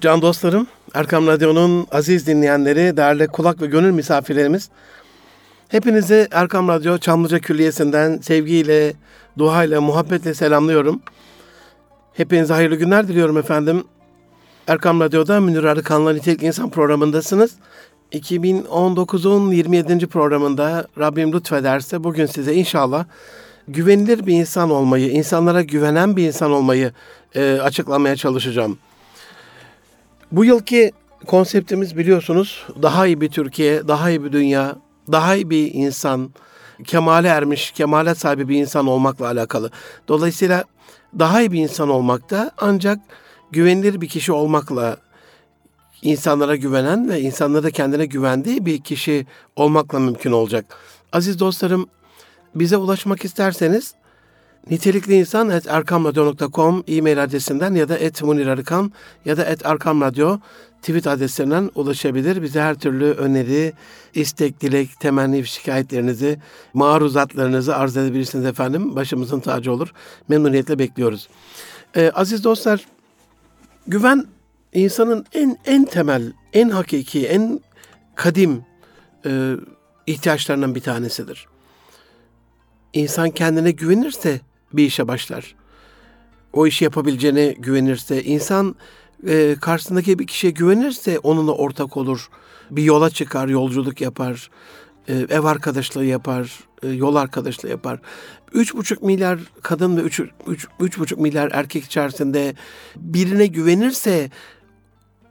[0.00, 4.68] Can dostlarım, Erkam Radyo'nun aziz dinleyenleri, değerli kulak ve gönül misafirlerimiz,
[5.68, 8.92] hepinizi Erkam Radyo Çamlıca Külliyesi'nden sevgiyle,
[9.38, 11.00] duayla, muhabbetle selamlıyorum.
[12.12, 13.84] Hepinize hayırlı günler diliyorum efendim.
[14.66, 17.54] Erkam Radyo'da Münir Arıkan'la Nitelikli İnsan programındasınız.
[18.12, 20.06] 2019'un 27.
[20.06, 23.04] programında Rabbim lütfederse bugün size inşallah
[23.68, 26.92] güvenilir bir insan olmayı, insanlara güvenen bir insan olmayı
[27.34, 28.78] e, açıklamaya çalışacağım.
[30.32, 30.92] Bu yılki
[31.26, 34.76] konseptimiz biliyorsunuz daha iyi bir Türkiye, daha iyi bir dünya,
[35.12, 36.30] daha iyi bir insan,
[36.84, 39.70] kemale ermiş, kemale sahibi bir insan olmakla alakalı.
[40.08, 40.64] Dolayısıyla
[41.18, 42.98] daha iyi bir insan olmakta ancak
[43.50, 44.96] güvenilir bir kişi olmakla
[46.02, 50.76] insanlara güvenen ve insanlara kendine güvendiği bir kişi olmakla mümkün olacak.
[51.12, 51.86] Aziz dostlarım
[52.54, 53.94] bize ulaşmak isterseniz
[54.70, 58.92] Nitelikli insan et erkamradyo.com e-mail adresinden ya da et Munir Arıkan
[59.24, 60.00] ya da et Erkam
[60.82, 62.42] tweet adreslerinden ulaşabilir.
[62.42, 63.72] Bize her türlü öneri,
[64.14, 66.38] istek, dilek, temenni, şikayetlerinizi,
[66.74, 68.96] maruzatlarınızı arz edebilirsiniz efendim.
[68.96, 69.92] Başımızın tacı olur.
[70.28, 71.28] Memnuniyetle bekliyoruz.
[71.96, 72.86] Ee, aziz dostlar,
[73.86, 74.26] güven
[74.72, 77.60] insanın en en temel, en hakiki, en
[78.14, 78.64] kadim
[79.26, 79.54] e,
[80.06, 81.46] ihtiyaçlarından bir tanesidir.
[82.92, 84.40] İnsan kendine güvenirse
[84.72, 85.54] bir işe başlar.
[86.52, 88.76] O işi yapabileceğine güvenirse, insan
[89.26, 92.28] e, karşısındaki bir kişiye güvenirse onunla ortak olur.
[92.70, 94.50] Bir yola çıkar, yolculuk yapar,
[95.08, 98.00] e, ev arkadaşlığı yapar, e, yol arkadaşlığı yapar.
[98.52, 102.54] Üç buçuk milyar kadın ve üç, üç, üç buçuk milyar erkek içerisinde
[102.96, 104.30] birine güvenirse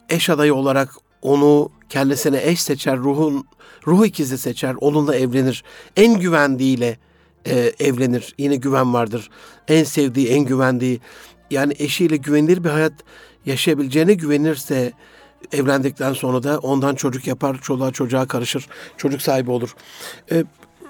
[0.09, 0.89] eş adayı olarak
[1.21, 3.47] onu kendisine eş seçer, ruhun
[3.87, 5.63] ruh ikizi seçer, onunla evlenir.
[5.95, 6.97] En güvendiğiyle
[7.45, 8.35] e, evlenir.
[8.37, 9.29] Yine güven vardır.
[9.67, 10.99] En sevdiği, en güvendiği
[11.51, 12.93] yani eşiyle güvenilir bir hayat
[13.45, 14.91] yaşayabileceğine güvenirse
[15.51, 19.75] evlendikten sonra da ondan çocuk yapar, çoluğa çocuğa karışır, çocuk sahibi olur.
[20.31, 20.43] E,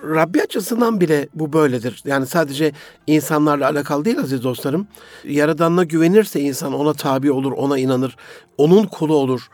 [0.03, 2.01] Rabbi açısından bile bu böyledir.
[2.05, 2.71] Yani sadece
[3.07, 4.87] insanlarla alakalı değil aziz dostlarım.
[5.23, 8.17] Yaradanına güvenirse insan ona tabi olur, ona inanır,
[8.57, 9.47] onun kulu olur.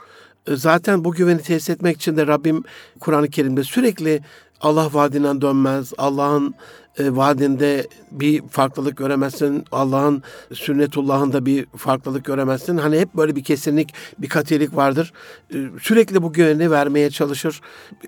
[0.48, 2.64] E, zaten bu güveni tesis etmek için de Rabbim
[3.00, 4.22] Kur'an-ı Kerim'de sürekli
[4.62, 6.56] Allah vaadinden dönmez, Allah'ın
[7.00, 9.66] e, vaadinde bir farklılık göremezsin.
[9.72, 12.78] Allah'ın sünnetullahında bir farklılık göremezsin.
[12.78, 15.14] Hani hep böyle bir kesinlik, bir katiyelik vardır.
[15.54, 17.62] E, sürekli bu güveni vermeye çalışır.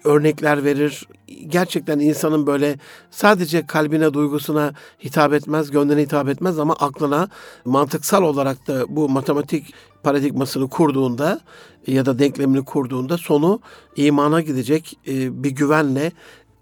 [0.03, 1.07] Örnekler verir.
[1.47, 2.79] Gerçekten insanın böyle
[3.11, 4.73] sadece kalbine, duygusuna
[5.03, 7.29] hitap etmez, gönlüne hitap etmez ama aklına
[7.65, 9.73] mantıksal olarak da bu matematik
[10.03, 11.39] paradigmasını kurduğunda
[11.87, 13.59] ya da denklemini kurduğunda sonu
[13.95, 16.11] imana gidecek e, bir güvenle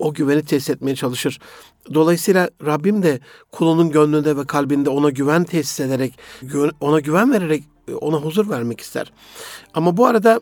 [0.02, 1.40] o güveni tesis etmeye çalışır.
[1.94, 3.20] Dolayısıyla Rabbim de
[3.52, 6.20] kulunun gönlünde ve kalbinde ona güven tesis ederek,
[6.82, 7.64] ona güven vererek
[8.02, 9.12] ona huzur vermek ister.
[9.74, 10.42] Ama bu arada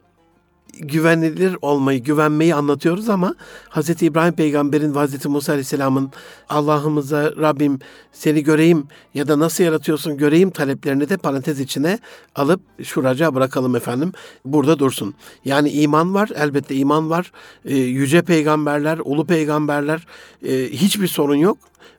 [0.74, 3.36] güvenilir olmayı, güvenmeyi anlatıyoruz ama
[3.70, 3.90] Hz.
[4.04, 5.26] İbrahim peygamberin ve Hz.
[5.26, 6.12] Musa aleyhisselamın
[6.50, 7.80] Allah'ımıza Rabbim
[8.12, 12.00] seni göreyim ya da nasıl yaratıyorsun göreyim taleplerini de parantez içine
[12.36, 14.12] alıp şuraca bırakalım efendim.
[14.46, 15.14] Burada dursun.
[15.46, 17.32] Yani iman var, elbette iman var.
[17.66, 20.08] Ee, yüce peygamberler, ulu peygamberler
[20.46, 21.58] e, hiçbir sorun yok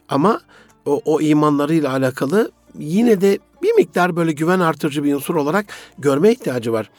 [0.08, 0.40] ama
[0.86, 5.66] o, o imanlarıyla alakalı yine de bir miktar böyle güven artırıcı bir unsur olarak
[5.98, 6.90] görme ihtiyacı var.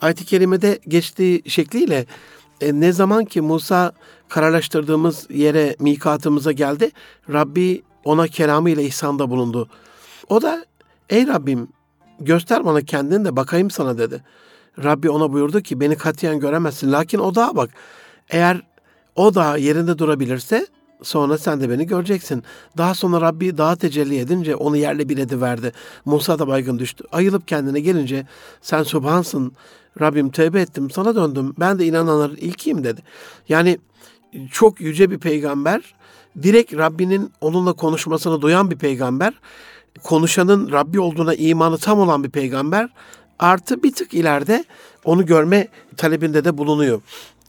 [0.00, 2.06] Ayet-i Kerime'de geçtiği şekliyle
[2.60, 3.92] e, ne zaman ki Musa
[4.28, 6.90] kararlaştırdığımız yere, mikatımıza geldi,
[7.32, 9.68] Rabbi ona kelamıyla ihsanda bulundu.
[10.28, 10.66] O da
[11.10, 11.68] ey Rabbim
[12.20, 14.22] göster bana kendini de bakayım sana dedi.
[14.84, 17.70] Rabbi ona buyurdu ki beni katiyen göremezsin lakin o dağa bak.
[18.30, 18.62] Eğer
[19.16, 20.66] o da yerinde durabilirse
[21.02, 22.42] Sonra sen de beni göreceksin.
[22.76, 25.72] Daha sonra Rabbi daha tecelli edince onu yerle bir ediverdi.
[26.04, 27.04] Musa da baygın düştü.
[27.12, 28.26] Ayılıp kendine gelince
[28.62, 29.52] sen subhansın.
[30.00, 31.54] Rabbim tövbe ettim sana döndüm.
[31.60, 33.02] Ben de inananların ilkiyim dedi.
[33.48, 33.78] Yani
[34.50, 35.94] çok yüce bir peygamber.
[36.42, 39.34] Direkt Rabbinin onunla konuşmasını duyan bir peygamber.
[40.02, 42.88] Konuşanın Rabbi olduğuna imanı tam olan bir peygamber.
[43.38, 44.64] Artı bir tık ileride
[45.04, 47.00] onu görme talebinde de bulunuyor.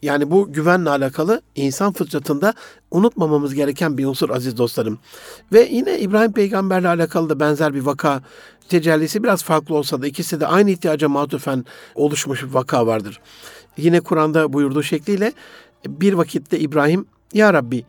[0.01, 2.53] Yani bu güvenle alakalı insan fıtratında
[2.91, 4.99] unutmamamız gereken bir unsur aziz dostlarım.
[5.53, 8.21] Ve yine İbrahim peygamberle alakalı da benzer bir vaka
[8.69, 13.19] tecellisi biraz farklı olsa da ikisi de aynı ihtiyaca matufen oluşmuş bir vaka vardır.
[13.77, 15.33] Yine Kur'an'da buyurduğu şekliyle
[15.87, 17.85] bir vakitte İbrahim ya Rabbi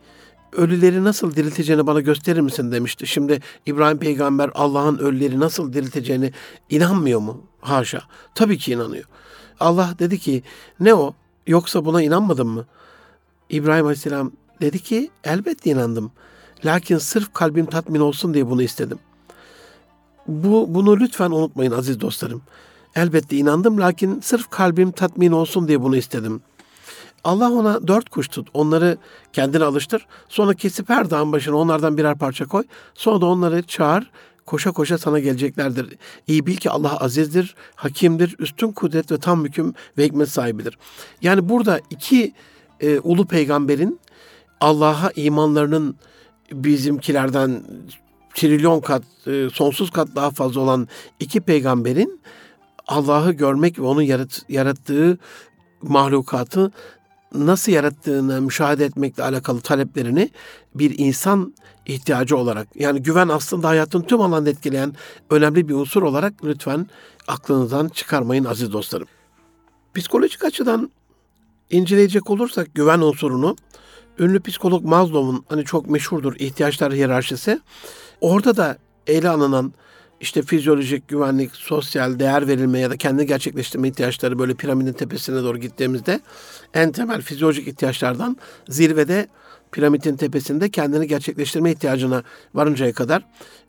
[0.53, 3.07] ölüleri nasıl dirilteceğini bana gösterir misin demişti.
[3.07, 6.31] Şimdi İbrahim peygamber Allah'ın ölüleri nasıl dirilteceğini
[6.69, 7.41] inanmıyor mu?
[7.61, 8.01] Haşa.
[8.35, 9.05] Tabii ki inanıyor.
[9.59, 10.43] Allah dedi ki
[10.79, 11.13] ne o?
[11.47, 12.65] Yoksa buna inanmadın mı?
[13.49, 14.31] İbrahim Aleyhisselam
[14.61, 16.11] dedi ki elbette inandım.
[16.65, 18.99] Lakin sırf kalbim tatmin olsun diye bunu istedim.
[20.27, 22.41] Bu, bunu lütfen unutmayın aziz dostlarım.
[22.95, 26.41] Elbette inandım lakin sırf kalbim tatmin olsun diye bunu istedim.
[27.23, 28.47] Allah ona dört kuş tut.
[28.53, 28.97] Onları
[29.33, 30.05] kendine alıştır.
[30.29, 32.63] Sonra kesip her dağın başına onlardan birer parça koy.
[32.93, 34.11] Sonra da onları çağır.
[34.45, 35.97] Koşa koşa sana geleceklerdir.
[36.27, 40.77] İyi bil ki Allah azizdir, hakimdir, üstün kudret ve tam hüküm ve hikmet sahibidir.
[41.21, 42.33] Yani burada iki
[42.79, 43.99] e, ulu peygamberin
[44.61, 45.95] Allah'a imanlarının
[46.51, 47.63] bizimkilerden
[48.33, 50.87] trilyon kat, e, sonsuz kat daha fazla olan
[51.19, 52.21] iki peygamberin
[52.87, 55.17] Allah'ı görmek ve onun yarat, yarattığı
[55.81, 56.71] mahlukatı
[57.33, 60.29] nasıl yarattığını müşahede etmekle alakalı taleplerini
[60.75, 61.53] bir insan
[61.85, 64.95] ihtiyacı olarak yani güven aslında hayatın tüm alanını etkileyen
[65.29, 66.87] önemli bir unsur olarak lütfen
[67.27, 69.07] aklınızdan çıkarmayın aziz dostlarım.
[69.95, 70.91] Psikolojik açıdan
[71.69, 73.55] inceleyecek olursak güven unsurunu
[74.19, 77.61] ünlü psikolog Maslow'un hani çok meşhurdur ihtiyaçlar hiyerarşisi.
[78.21, 78.77] Orada da
[79.07, 79.73] ele alınan
[80.21, 85.57] işte fizyolojik güvenlik, sosyal değer verilme ya da kendi gerçekleştirme ihtiyaçları böyle piramidin tepesine doğru
[85.57, 86.19] gittiğimizde
[86.73, 88.37] en temel fizyolojik ihtiyaçlardan
[88.69, 89.27] zirvede
[89.71, 92.23] piramidin tepesinde kendini gerçekleştirme ihtiyacına
[92.53, 93.23] varıncaya kadar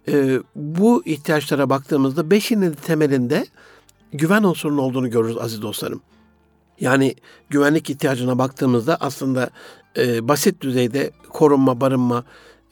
[0.08, 3.46] e, bu ihtiyaçlara baktığımızda beşinin temelinde
[4.12, 6.00] güven unsurunun olduğunu görürüz aziz dostlarım.
[6.80, 7.14] Yani
[7.50, 9.50] güvenlik ihtiyacına baktığımızda aslında
[9.96, 12.24] e, basit düzeyde korunma, barınma,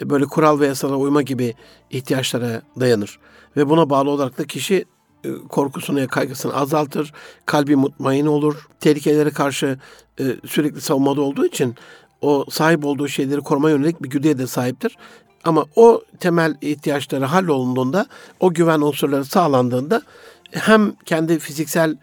[0.05, 1.55] böyle kural ve yasala uyma gibi
[1.91, 3.19] ihtiyaçlara dayanır.
[3.56, 4.85] Ve buna bağlı olarak da kişi
[5.25, 7.12] e, korkusunu, kaygısını azaltır,
[7.47, 9.79] kalbi mutmain olur, tehlikelere karşı
[10.20, 11.75] e, sürekli savunmada olduğu için
[12.20, 14.97] o sahip olduğu şeyleri koruma yönelik bir güdüye de sahiptir.
[15.44, 18.06] Ama o temel ihtiyaçları hallolunduğunda,
[18.41, 20.02] o güven unsurları sağlandığında
[20.50, 21.97] hem kendi fiziksel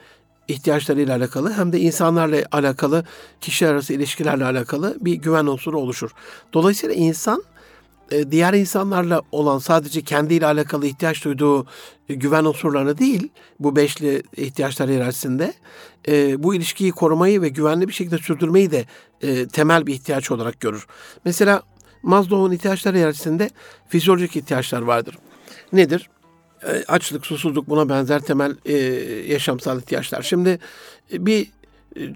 [0.48, 3.04] ihtiyaçlarıyla alakalı hem de insanlarla alakalı,
[3.42, 6.12] kişi arası ilişkilerle alakalı bir güven unsuru oluşur.
[6.54, 7.44] Dolayısıyla insan
[8.12, 11.66] e, diğer insanlarla olan sadece kendiyle alakalı ihtiyaç duyduğu
[12.10, 15.54] e, güven unsurlarını değil, bu beşli ihtiyaçlar hiyerarşisinde
[16.08, 18.86] e, bu ilişkiyi korumayı ve güvenli bir şekilde sürdürmeyi de
[19.48, 20.88] temel bir ihtiyaç olarak görür.
[21.26, 21.62] Mesela
[22.04, 23.50] Maslow'un ihtiyaçlar hiyerarşisinde
[23.90, 25.18] fizyolojik ihtiyaçlar vardır.
[25.74, 26.10] Nedir?
[26.88, 28.56] açlık, susuzluk buna benzer temel
[29.30, 30.22] yaşamsal ihtiyaçlar.
[30.22, 30.60] Şimdi
[31.12, 31.48] bir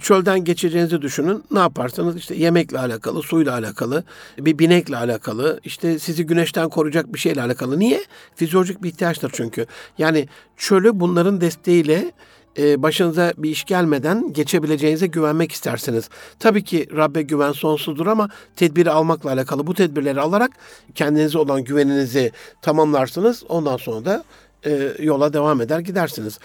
[0.02, 1.44] çölden geçeceğinizi düşünün.
[1.52, 4.04] Ne yaparsanız işte yemekle alakalı, suyla alakalı,
[4.40, 7.80] bir binekle alakalı, işte sizi güneşten koruyacak bir şeyle alakalı.
[7.80, 8.04] Niye?
[8.36, 9.66] Fizyolojik bir ihtiyaçtır çünkü.
[9.98, 10.28] Yani
[10.58, 12.12] çölü bunların desteğiyle
[12.58, 16.10] e, başınıza bir iş gelmeden geçebileceğinize güvenmek istersiniz.
[16.40, 20.52] Tabii ki Rabbe güven sonsuzdur ama tedbiri almakla alakalı bu tedbirleri alarak
[20.96, 22.32] kendinize olan güveninizi
[22.62, 23.44] tamamlarsınız.
[23.50, 24.24] Ondan sonra da
[24.66, 26.40] e, yola devam eder gidersiniz.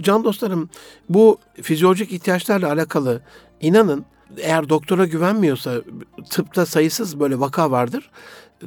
[0.00, 0.68] Can dostlarım
[1.08, 3.20] bu fizyolojik ihtiyaçlarla alakalı
[3.60, 4.04] inanın
[4.38, 5.74] eğer doktora güvenmiyorsa
[6.30, 8.10] tıpta sayısız böyle vaka vardır.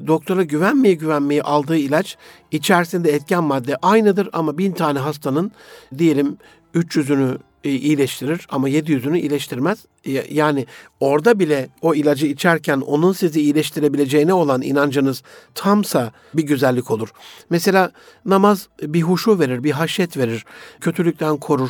[0.08, 2.18] Doktora güvenmeye güvenmeye aldığı ilaç
[2.52, 5.52] içerisinde etken madde aynıdır ama bin tane hastanın
[5.98, 6.38] diyelim
[6.76, 7.38] 300'ünü
[7.68, 9.86] e, iyileştirir ama 700'ünü iyileştirmez.
[10.30, 10.66] Yani
[11.00, 15.24] orada bile o ilacı içerken onun sizi iyileştirebileceğine olan inancınız
[15.56, 17.10] tamsa bir güzellik olur.
[17.50, 17.92] Mesela
[18.26, 20.46] namaz bir huşu verir, bir haşyet verir,
[20.82, 21.70] kötülükten korur.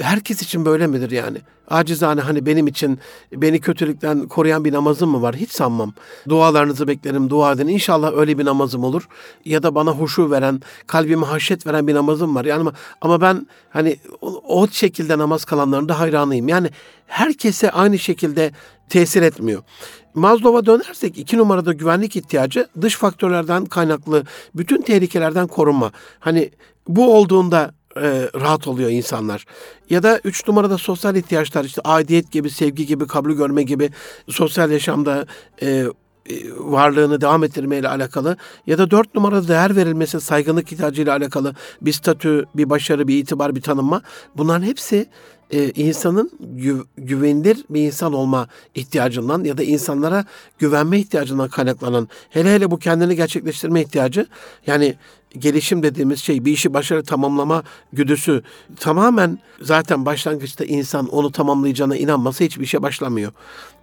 [0.00, 1.38] Herkes için böyle midir yani?
[1.68, 2.98] Acizane hani benim için
[3.32, 5.36] beni kötülükten koruyan bir namazım mı var?
[5.36, 5.92] Hiç sanmam.
[6.28, 7.68] Dualarınızı beklerim, dua edin.
[7.68, 9.08] İnşallah öyle bir namazım olur.
[9.44, 12.44] Ya da bana huşu veren, kalbime haşyet veren bir namazım var.
[12.44, 16.48] Yani ama, ama ben hani o, o şekilde namaz kalanların da hayranıyım.
[16.48, 16.70] Yani
[17.06, 18.52] herkese aynı şekilde
[18.88, 19.62] tesir etmiyor.
[20.14, 25.92] Maslow'a dönersek iki numarada güvenlik ihtiyacı dış faktörlerden kaynaklı bütün tehlikelerden korunma.
[26.20, 26.50] Hani
[26.88, 29.44] bu olduğunda e, rahat oluyor insanlar.
[29.90, 33.90] Ya da üç numarada sosyal ihtiyaçlar işte aidiyet gibi, sevgi gibi, kabul görme gibi
[34.28, 35.26] sosyal yaşamda
[35.62, 35.84] e,
[36.58, 42.44] varlığını devam ettirmeyle alakalı ya da dört numarada değer verilmesi, saygınlık ihtiyacıyla alakalı bir statü,
[42.54, 44.02] bir başarı, bir itibar, bir tanınma
[44.36, 45.06] bunların hepsi
[45.50, 50.24] e, insanın gü, güvenilir bir insan olma ihtiyacından ya da insanlara
[50.58, 54.26] güvenme ihtiyacından kaynaklanan hele hele bu kendini gerçekleştirme ihtiyacı
[54.66, 54.96] yani
[55.38, 57.62] gelişim dediğimiz şey bir işi başarı tamamlama
[57.92, 58.42] güdüsü
[58.80, 63.32] tamamen zaten başlangıçta insan onu tamamlayacağına inanmasa hiçbir işe başlamıyor.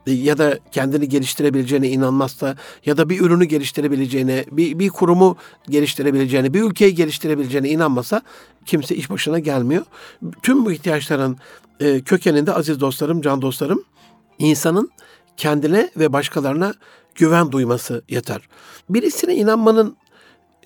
[0.08, 2.55] E, ya da kendini geliştirebileceğine inanmazsa
[2.86, 5.38] ya da bir ürünü geliştirebileceğine, bir, bir kurumu
[5.70, 8.22] geliştirebileceğine, bir ülkeyi geliştirebileceğine inanmasa
[8.65, 9.86] kimse iş başına gelmiyor.
[10.43, 11.38] Tüm bu ihtiyaçların
[11.79, 13.84] e, kökeninde aziz dostlarım, can dostlarım
[14.39, 14.91] insanın
[15.38, 16.74] kendine ve başkalarına
[17.15, 18.41] güven duyması yeter.
[18.89, 19.98] Birisine inanmanın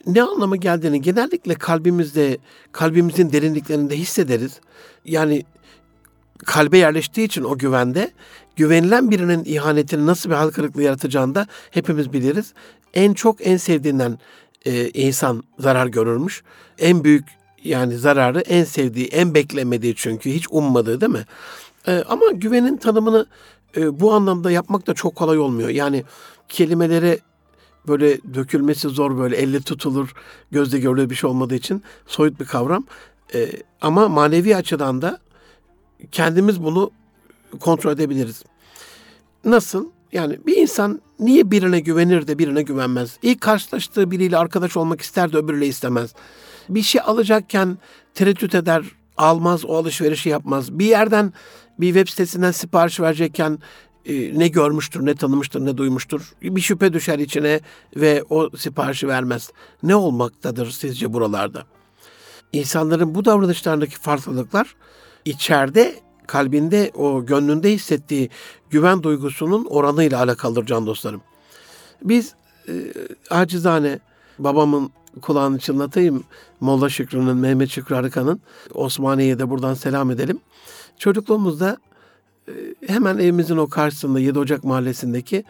[0.08, 2.38] ne anlamı geldiğini genellikle kalbimizde,
[2.72, 4.60] kalbimizin derinliklerinde hissederiz.
[5.06, 5.44] Yani
[6.46, 8.12] kalbe yerleştiği için o güvende
[8.56, 12.54] güvenilen birinin ihanetini nasıl bir hal kırıklığı yaratacağını da hepimiz biliriz.
[12.94, 14.20] En çok en sevdiğinden
[14.66, 16.44] e, insan zarar görürmüş.
[16.78, 17.26] En büyük
[17.64, 21.26] yani zararı en sevdiği, en beklemediği çünkü hiç ummadığı değil mi?
[21.88, 23.26] Ee, ama güvenin tanımını
[23.78, 25.70] e, bu anlamda yapmak da çok kolay olmuyor.
[25.70, 26.04] Yani
[26.50, 27.20] kelimelere
[27.88, 30.14] böyle dökülmesi zor böyle elle tutulur,
[30.52, 32.86] gözle görülür bir şey olmadığı için soyut bir kavram.
[33.34, 35.20] Ee, ama manevi açıdan da
[36.12, 36.92] kendimiz bunu
[37.60, 38.44] kontrol edebiliriz.
[39.46, 39.90] Nasıl?
[40.12, 43.20] Yani bir insan niye birine güvenir de birine güvenmez?
[43.22, 46.14] İlk karşılaştığı biriyle arkadaş olmak ister de öbürüyle istemez.
[46.70, 47.78] Bir şey alacakken
[48.14, 48.84] tereddüt eder,
[49.18, 50.80] almaz, o alışverişi yapmaz.
[50.80, 51.34] Bir yerden
[51.80, 53.60] bir web sitesinden sipariş verecekken
[54.06, 56.34] e, ne görmüştür, ne tanımıştır, ne duymuştur.
[56.42, 57.60] Bir şüphe düşer içine
[57.96, 59.52] ve o siparişi vermez.
[59.84, 61.66] Ne olmaktadır sizce buralarda?
[62.54, 64.76] İnsanların bu davranışlarındaki farklılıklar
[65.26, 65.96] içeride
[66.28, 68.30] kalbinde o gönlünde hissettiği
[68.70, 71.22] güven duygusunun oranıyla alakalıdır can dostlarım.
[72.04, 72.34] Biz
[72.68, 72.74] e,
[73.30, 74.00] acizane
[74.40, 74.92] babamın
[75.22, 76.24] kulağını çınlatayım.
[76.60, 78.42] Molla Şükrü'nün, Mehmet Şükrü Arıkan'ın
[78.74, 80.40] Osmaniye'ye de buradan selam edelim.
[80.98, 81.78] Çocukluğumuzda
[82.48, 82.54] e,
[82.88, 85.44] hemen evimizin o karşısında 7 Ocak mahallesindeki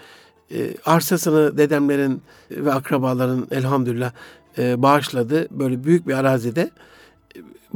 [0.51, 4.11] e, arsasını dedemlerin ve akrabaların elhamdülillah
[4.57, 5.47] e, bağışladı.
[5.51, 6.71] Böyle büyük bir arazide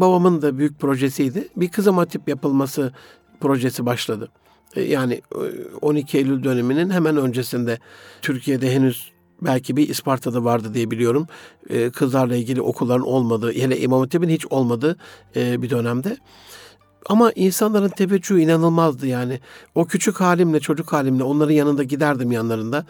[0.02, 1.48] babamın da büyük projesiydi.
[1.56, 2.94] Bir kızım hatip yapılması
[3.40, 4.30] projesi başladı.
[4.76, 5.22] Yani
[5.82, 7.80] 12 Eylül döneminin hemen öncesinde
[8.22, 11.28] Türkiye'de henüz belki bir Isparta'da vardı diye biliyorum.
[11.94, 14.98] Kızlarla ilgili okulların olmadığı, hele İmam Hatip'in hiç olmadığı
[15.36, 16.18] bir dönemde.
[17.10, 19.40] Ama insanların teveccühü inanılmazdı yani.
[19.76, 22.86] O küçük halimle, çocuk halimle onların yanında giderdim yanlarında.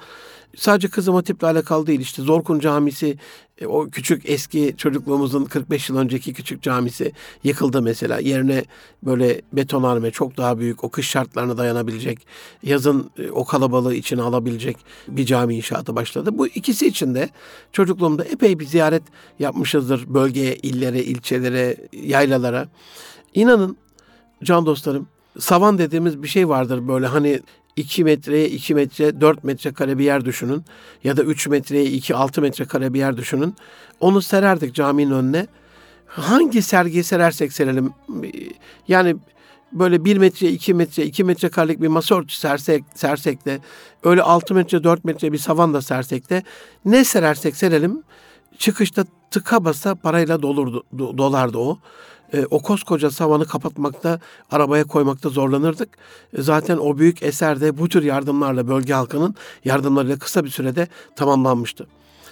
[0.55, 3.17] Sadece Kızım Hatip'le alakalı değil işte Zorkun Camisi
[3.61, 7.11] e, o küçük eski çocukluğumuzun 45 yıl önceki küçük camisi
[7.43, 8.19] yıkıldı mesela.
[8.19, 8.63] Yerine
[9.03, 12.27] böyle betonarme çok daha büyük o kış şartlarına dayanabilecek
[12.63, 14.77] yazın e, o kalabalığı içine alabilecek
[15.07, 16.37] bir cami inşaatı başladı.
[16.37, 17.29] Bu ikisi için de
[17.71, 19.03] çocukluğumda epey bir ziyaret
[19.39, 22.67] yapmışızdır bölgeye, illere, ilçelere, yaylalara.
[23.33, 23.77] İnanın
[24.43, 25.07] can dostlarım
[25.39, 27.41] savan dediğimiz bir şey vardır böyle hani
[27.79, 30.63] 2 metreye 2 metre 4 metre kare bir yer düşünün.
[31.03, 33.55] Ya da 3 metreye 2 6 metre kare bir yer düşünün.
[33.99, 35.47] Onu sererdik caminin önüne.
[36.07, 37.93] Hangi sergiyi serersek serelim.
[38.87, 39.15] Yani
[39.71, 43.59] böyle 1 metre 2 metre 2 metre karelik bir masa örtüsü sersek, sersek de
[44.03, 46.43] öyle 6 metre 4 metre bir savan da sersek de
[46.85, 48.03] ne serersek serelim
[48.57, 51.79] çıkışta tıka basa parayla dolurdu, dolardı o
[52.33, 54.19] e, o koskoca savanı kapatmakta,
[54.51, 55.89] arabaya koymakta zorlanırdık.
[56.37, 60.87] E, zaten o büyük eser de bu tür yardımlarla bölge halkının yardımlarıyla kısa bir sürede
[61.15, 61.87] tamamlanmıştı.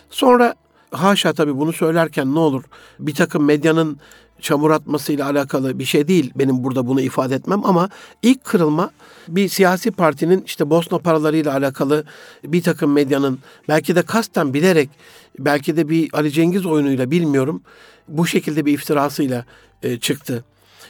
[0.10, 0.56] Sonra
[0.92, 2.64] haşa tabii bunu söylerken ne olur
[3.00, 3.98] bir takım medyanın
[4.42, 7.90] çamur atmasıyla alakalı bir şey değil benim burada bunu ifade etmem ama
[8.22, 8.92] ilk kırılma
[9.28, 12.04] bir siyasi partinin işte Bosna paralarıyla alakalı
[12.44, 14.90] bir takım medyanın belki de kasten bilerek
[15.40, 17.62] belki de bir Ali Cengiz oyunuyla bilmiyorum
[18.08, 19.46] bu şekilde bir iftirasıyla
[19.84, 20.44] e, çıktı.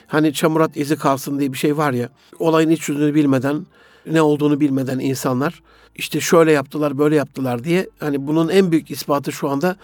[0.07, 2.09] Hani çamurat izi kalsın diye bir şey var ya.
[2.39, 3.65] Olayın iç yüzünü bilmeden,
[4.05, 5.61] ne olduğunu bilmeden insanlar
[5.97, 9.75] işte şöyle yaptılar, böyle yaptılar diye hani bunun en büyük ispatı şu anda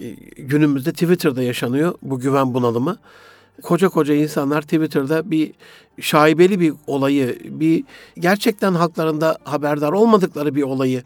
[0.00, 2.96] e, günümüzde Twitter'da yaşanıyor bu güven bunalımı.
[3.62, 5.52] Koca koca insanlar Twitter'da bir
[6.00, 7.84] şaibeli bir olayı, bir
[8.18, 11.02] gerçekten halklarında haberdar olmadıkları bir olayı,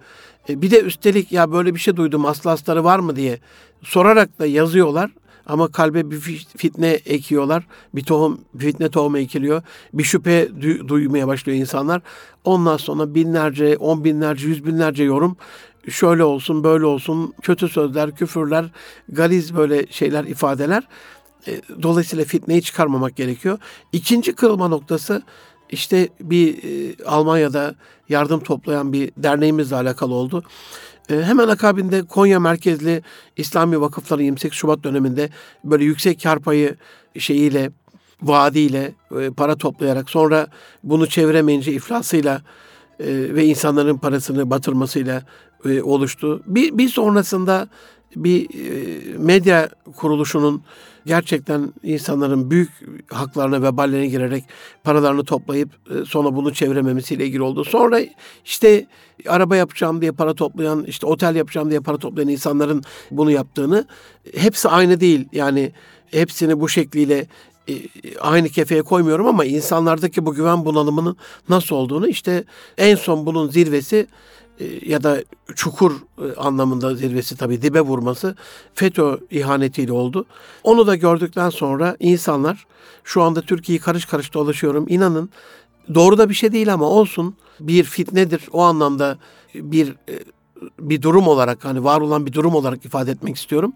[0.48, 3.38] e, bir de üstelik ya böyle bir şey duydum aslı var mı diye
[3.82, 5.10] sorarak da yazıyorlar.
[5.46, 6.20] Ama kalbe bir
[6.56, 7.66] fitne ekiyorlar.
[7.94, 9.62] Bir tohum, fitne tohumu ekiliyor.
[9.92, 12.02] Bir şüphe du- duymaya başlıyor insanlar.
[12.44, 15.36] Ondan sonra binlerce, on binlerce, yüz binlerce yorum
[15.90, 18.64] şöyle olsun, böyle olsun, kötü sözler, küfürler,
[19.08, 20.88] galiz böyle şeyler, ifadeler.
[21.46, 23.58] E, dolayısıyla fitneyi çıkarmamak gerekiyor.
[23.92, 25.22] İkinci kırılma noktası
[25.70, 27.74] işte bir e, Almanya'da
[28.08, 30.42] yardım toplayan bir derneğimizle alakalı oldu.
[31.10, 33.02] E, hemen akabinde Konya merkezli
[33.36, 35.30] İslami vakıfların 28 Şubat döneminde
[35.64, 36.76] böyle yüksek kar payı
[37.18, 37.70] şeyiyle,
[38.22, 40.46] vaadiyle e, para toplayarak sonra
[40.84, 42.42] bunu çeviremeyince iflasıyla
[43.00, 45.22] e, ve insanların parasını batırmasıyla
[45.64, 46.42] e, oluştu.
[46.46, 47.68] Bir, bir sonrasında
[48.16, 50.62] bir e, medya kuruluşunun
[51.06, 52.70] gerçekten insanların büyük
[53.10, 54.44] haklarına veballerine girerek
[54.84, 57.64] paralarını toplayıp e, sonra bunu çevirememesiyle ilgili oldu.
[57.64, 58.00] Sonra
[58.44, 58.86] işte
[59.28, 63.86] araba yapacağım diye para toplayan, işte otel yapacağım diye para toplayan insanların bunu yaptığını
[64.36, 65.28] hepsi aynı değil.
[65.32, 65.72] Yani
[66.10, 67.26] hepsini bu şekliyle
[67.68, 67.74] e,
[68.20, 71.16] aynı kefeye koymuyorum ama insanlardaki bu güven bunalımının
[71.48, 72.44] nasıl olduğunu işte
[72.78, 74.06] en son bunun zirvesi
[74.86, 75.22] ya da
[75.54, 78.36] çukur e, anlamında zirvesi tabii dibe vurması
[78.74, 80.26] FETÖ ihanetiyle oldu.
[80.62, 82.66] Onu da gördükten sonra insanlar
[83.04, 84.86] şu anda Türkiye'yi karış karış dolaşıyorum.
[84.88, 85.30] İnanın
[85.94, 88.42] doğru da bir şey değil ama olsun bir fitnedir.
[88.52, 89.18] O anlamda
[89.54, 90.14] bir e,
[90.80, 93.72] bir durum olarak hani var olan bir durum olarak ifade etmek istiyorum.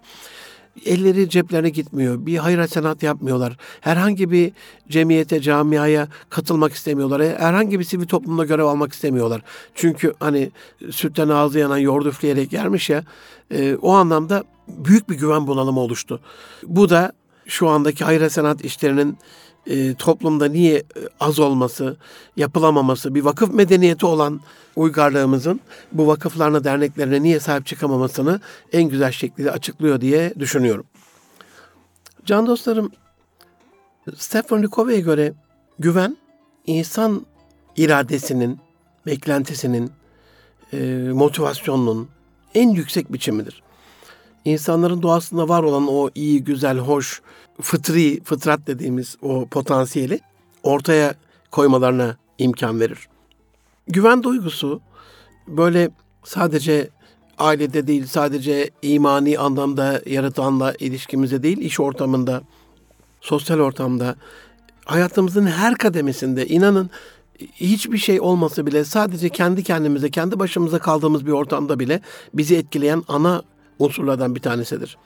[0.86, 2.26] Elleri ceplerine gitmiyor.
[2.26, 3.56] Bir hayır hasenat yapmıyorlar.
[3.80, 4.52] Herhangi bir
[4.88, 7.22] cemiyete, camiaya katılmak istemiyorlar.
[7.22, 9.42] Herhangi bir sivil toplumda görev almak istemiyorlar.
[9.74, 10.50] Çünkü hani
[10.90, 13.04] sütten ağzı yanan yoğurt üfleyerek yermiş ya.
[13.50, 16.20] E, o anlamda büyük bir güven bunalımı oluştu.
[16.62, 17.12] Bu da
[17.46, 19.18] şu andaki hayır hasenat işlerinin
[19.66, 20.84] e, toplumda niye e,
[21.20, 21.96] az olması,
[22.36, 24.40] yapılamaması, bir vakıf medeniyeti olan
[24.76, 25.60] uygarlığımızın
[25.92, 28.40] bu vakıflarına, derneklerine niye sahip çıkamamasını
[28.72, 30.86] en güzel şekilde açıklıyor diye düşünüyorum.
[32.24, 32.92] Can dostlarım,
[34.16, 35.32] Stephen Covey'e göre
[35.78, 36.16] güven
[36.66, 37.26] insan
[37.76, 38.58] iradesinin,
[39.06, 39.90] beklentisinin,
[40.72, 42.08] e, motivasyonunun
[42.54, 43.62] en yüksek biçimidir.
[44.44, 47.22] İnsanların doğasında var olan o iyi, güzel, hoş,
[47.60, 50.20] fıtri, fıtrat dediğimiz o potansiyeli
[50.62, 51.14] ortaya
[51.50, 53.08] koymalarına imkan verir.
[53.88, 54.80] Güven duygusu
[55.48, 55.90] böyle
[56.24, 56.88] sadece
[57.38, 62.42] ailede değil, sadece imani anlamda yaratanla ilişkimize değil, iş ortamında,
[63.20, 64.16] sosyal ortamda,
[64.84, 66.90] hayatımızın her kademesinde inanın
[67.54, 72.00] hiçbir şey olmasa bile sadece kendi kendimize, kendi başımıza kaldığımız bir ortamda bile
[72.34, 73.42] bizi etkileyen ana
[73.78, 74.96] unsurlardan bir tanesidir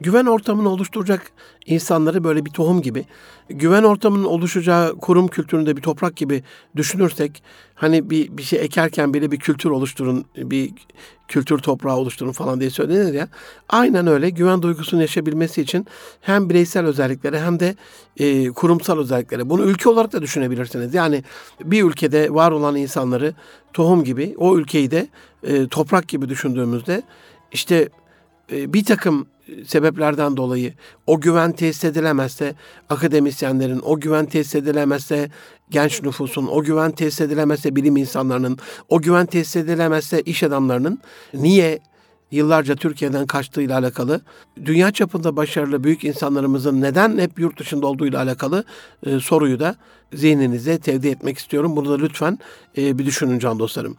[0.00, 1.32] güven ortamını oluşturacak
[1.66, 3.06] insanları böyle bir tohum gibi,
[3.48, 6.42] güven ortamının oluşacağı kurum kültüründe bir toprak gibi
[6.76, 7.42] düşünürsek,
[7.74, 10.72] hani bir, bir şey ekerken bile bir kültür oluşturun, bir
[11.28, 13.28] kültür toprağı oluşturun falan diye söylenir ya.
[13.68, 15.86] Aynen öyle güven duygusunun yaşayabilmesi için
[16.20, 17.76] hem bireysel özelliklere hem de
[18.16, 19.50] e, kurumsal özelliklere.
[19.50, 20.94] Bunu ülke olarak da düşünebilirsiniz.
[20.94, 21.24] Yani
[21.64, 23.34] bir ülkede var olan insanları
[23.72, 25.08] tohum gibi, o ülkeyi de
[25.42, 27.02] e, toprak gibi düşündüğümüzde
[27.52, 27.88] işte
[28.52, 29.26] e, bir takım
[29.66, 30.72] sebeplerden dolayı
[31.06, 32.54] o güven tesis edilemezse
[32.88, 35.30] akademisyenlerin, o güven tesis edilemezse
[35.70, 38.58] genç nüfusun, o güven tesis edilemezse bilim insanlarının,
[38.88, 40.98] o güven tesis edilemezse iş adamlarının
[41.34, 41.80] niye
[42.30, 44.20] yıllarca Türkiye'den kaçtığıyla alakalı,
[44.64, 48.64] dünya çapında başarılı büyük insanlarımızın neden hep yurt dışında olduğuyla alakalı
[49.06, 49.76] e, soruyu da
[50.12, 51.76] zihninize tevdi etmek istiyorum.
[51.76, 52.38] Bunu da lütfen
[52.78, 53.96] e, bir düşünün can dostlarım.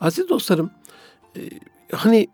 [0.00, 0.70] Aziz dostlarım,
[1.36, 1.40] e,
[1.92, 2.28] hani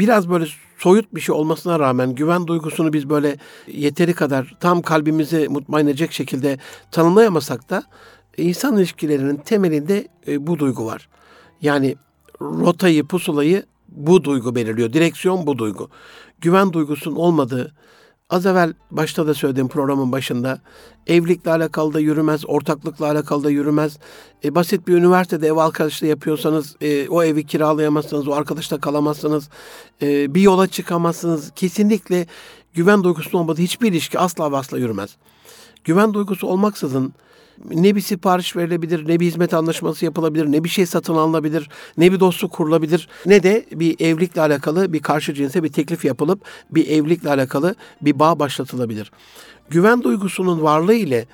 [0.00, 0.46] biraz böyle
[0.78, 6.12] soyut bir şey olmasına rağmen güven duygusunu biz böyle yeteri kadar tam kalbimizi mutmain edecek
[6.12, 6.58] şekilde
[6.90, 7.82] tanımlayamasak da
[8.36, 11.08] insan ilişkilerinin temelinde e, bu duygu var.
[11.62, 11.96] Yani
[12.40, 14.92] rotayı, pusulayı bu duygu belirliyor.
[14.92, 15.90] Direksiyon bu duygu.
[16.40, 17.74] Güven duygusunun olmadığı,
[18.30, 20.60] Az evvel başta da söylediğim programın başında
[21.06, 23.98] evlilikle alakalı da yürümez, ortaklıkla alakalı da yürümez.
[24.44, 29.48] E, basit bir üniversitede ev arkadaşlığı yapıyorsanız e, o evi kiralayamazsınız, o arkadaşla kalamazsınız,
[30.02, 31.52] e, bir yola çıkamazsınız.
[31.56, 32.26] Kesinlikle
[32.74, 35.16] güven duygusu olmadığı hiçbir ilişki asla ve asla yürümez.
[35.84, 37.14] Güven duygusu olmaksızın
[37.70, 42.12] ne bir sipariş verilebilir, ne bir hizmet anlaşması yapılabilir, ne bir şey satın alınabilir, ne
[42.12, 46.40] bir dostluk kurulabilir, ne de bir evlilikle alakalı bir karşı cinse bir teklif yapılıp
[46.70, 49.12] bir evlilikle alakalı bir bağ başlatılabilir.
[49.70, 51.26] Güven duygusunun varlığı ile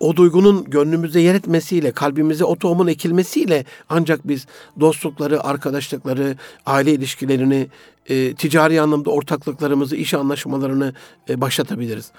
[0.00, 4.46] o duygunun gönlümüzde yer etmesiyle, kalbimize o tohumun ekilmesiyle ancak biz
[4.80, 7.68] dostlukları, arkadaşlıkları, aile ilişkilerini,
[8.06, 10.94] e, ticari anlamda ortaklıklarımızı, iş anlaşmalarını
[11.28, 12.12] e, başlatabiliriz.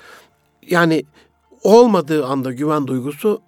[0.68, 1.06] Yani
[1.64, 3.42] olmadığı anda güven duygusu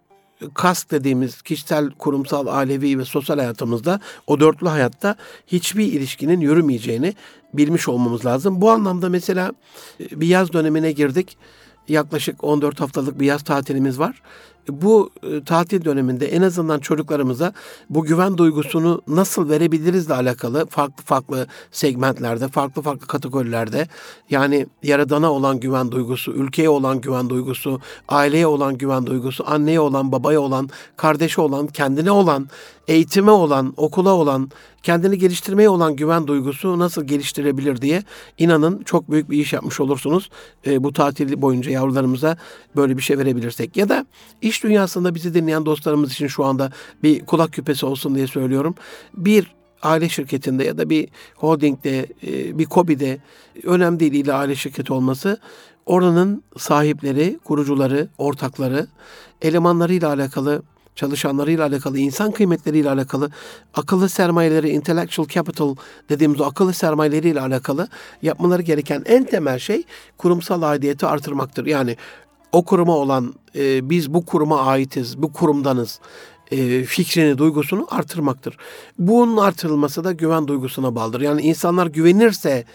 [0.54, 5.16] kask dediğimiz kişisel, kurumsal, ailevi ve sosyal hayatımızda o dörtlü hayatta
[5.48, 7.14] hiçbir ilişkinin yürümeyeceğini
[7.54, 8.62] bilmiş olmamız lazım.
[8.62, 9.52] Bu anlamda mesela
[10.00, 11.38] e, bir yaz dönemine girdik.
[11.88, 14.22] Yaklaşık 14 haftalık bir yaz tatilimiz var
[14.70, 17.54] bu e, tatil döneminde en azından çocuklarımıza
[17.90, 23.88] bu güven duygusunu nasıl verebilirizle alakalı farklı farklı segmentlerde, farklı farklı kategorilerde
[24.30, 30.12] yani yaradana olan güven duygusu, ülkeye olan güven duygusu, aileye olan güven duygusu, anneye olan,
[30.12, 32.48] babaya olan, kardeşe olan, kendine olan,
[32.88, 34.52] eğitime olan, okula olan,
[34.84, 38.04] kendini geliştirmeye olan güven duygusu nasıl geliştirebilir diye
[38.38, 40.30] inanın çok büyük bir iş yapmış olursunuz.
[40.68, 42.38] E, bu tatil boyunca yavrularımıza
[42.76, 43.78] böyle bir şey verebilirsek.
[43.78, 44.06] Ya da
[44.54, 46.72] iş dünyasında bizi dinleyen dostlarımız için şu anda
[47.04, 48.76] bir kulak küpesi olsun diye söylüyorum.
[49.14, 53.18] Bir aile şirketinde ya da bir holdingde, e, bir KOBİ'de
[53.64, 55.38] önemli değil ile aile şirketi olması
[55.86, 58.88] oranın sahipleri, kurucuları, ortakları,
[59.42, 60.62] elemanlarıyla alakalı
[60.96, 63.30] çalışanlarıyla alakalı, insan kıymetleriyle alakalı,
[63.74, 65.76] akıllı sermayeleri, intellectual capital
[66.10, 67.88] dediğimiz o akıllı sermayeleriyle alakalı
[68.22, 69.84] yapmaları gereken en temel şey
[70.18, 71.66] kurumsal aidiyeti artırmaktır.
[71.66, 71.98] Yani
[72.54, 76.00] o kuruma olan, e, biz bu kuruma aitiz, bu kurumdanız
[76.52, 78.58] e, fikrini, duygusunu artırmaktır.
[79.00, 81.22] Bunun artırılması da güven duygusuna bağlıdır.
[81.22, 82.66] Yani insanlar güvenirse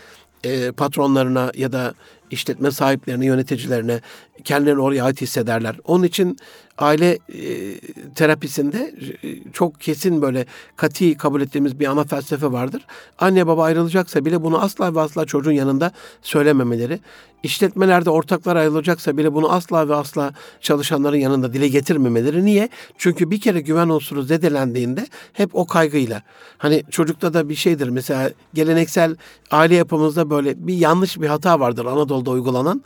[0.45, 1.95] e, patronlarına ya da
[2.31, 4.01] işletme sahiplerine, yöneticilerine
[4.45, 5.77] kendilerini oraya ait hissederler.
[5.85, 6.37] Onun için
[6.79, 7.81] aile e,
[8.15, 12.87] terapisinde e, çok kesin böyle kati kabul ettiğimiz bir ana felsefe vardır.
[13.19, 17.01] Anne baba ayrılacaksa bile bunu asla ve asla çocuğun yanında söylememeleri.
[17.43, 22.45] İşletmelerde ortaklar ayrılacaksa bile bunu asla ve asla çalışanların yanında dile getirmemeleri.
[22.45, 22.69] Niye?
[22.99, 26.23] Çünkü bir kere güven unsuru zedelendiğinde hep o kaygıyla.
[26.59, 29.17] Hani çocukta da bir şeydir mesela geleneksel
[29.51, 32.83] aile yapımızda böyle bir yanlış bir hata vardır Anadolu'da uygulanan.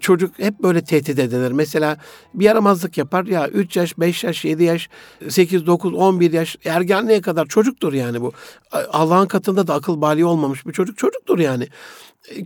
[0.00, 1.52] Çocuk hep böyle tehdit edilir.
[1.52, 1.96] Mesela
[2.34, 4.88] bir yaramazlık yapar ya 3 yaş, 5 yaş, 7 yaş,
[5.28, 8.32] 8, 9, 11 yaş ergenliğe kadar çocuktur yani bu.
[8.92, 11.68] Allah'ın katında da akıl bali olmamış bir çocuk çocuktur yani.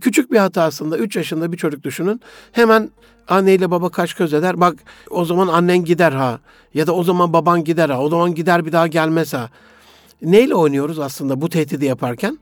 [0.01, 2.21] Küçük bir hatasında 3 yaşında bir çocuk düşünün.
[2.51, 2.89] Hemen
[3.27, 4.59] anneyle baba kaç göz eder.
[4.59, 4.75] Bak
[5.09, 6.39] o zaman annen gider ha.
[6.73, 8.01] Ya da o zaman baban gider ha.
[8.01, 9.49] O zaman gider bir daha gelmez ha.
[10.21, 12.39] Neyle oynuyoruz aslında bu tehdidi yaparken?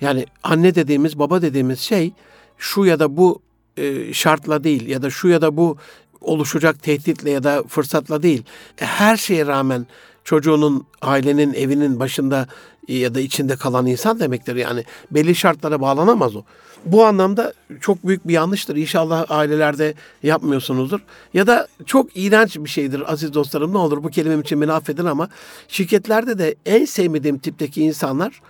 [0.00, 2.12] Yani anne dediğimiz, baba dediğimiz şey
[2.58, 3.42] şu ya da bu
[3.76, 5.76] e, şartla değil ya da şu ya da bu
[6.22, 8.44] oluşacak tehditle ya da fırsatla değil.
[8.76, 9.86] Her şeye rağmen
[10.24, 12.46] çocuğunun, ailenin, evinin başında
[12.88, 14.56] ya da içinde kalan insan demektir.
[14.56, 16.42] Yani belli şartlara bağlanamaz o.
[16.84, 18.76] Bu anlamda çok büyük bir yanlıştır.
[18.76, 21.00] İnşallah ailelerde yapmıyorsunuzdur.
[21.34, 23.72] Ya da çok iğrenç bir şeydir aziz dostlarım.
[23.72, 25.28] Ne olur bu kelimem için beni affedin ama
[25.68, 28.40] şirketlerde de en sevmediğim tipteki insanlar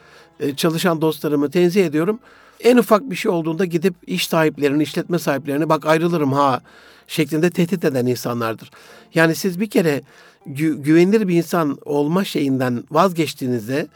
[0.41, 2.19] e, çalışan dostlarımı tenzih ediyorum.
[2.61, 6.61] En ufak bir şey olduğunda gidip iş sahiplerini, işletme sahiplerini bak ayrılırım ha
[7.07, 8.71] şeklinde tehdit eden insanlardır.
[9.15, 10.03] Yani siz bir kere
[10.47, 13.89] gü- güvenilir bir insan olma şeyinden vazgeçtiğinizde,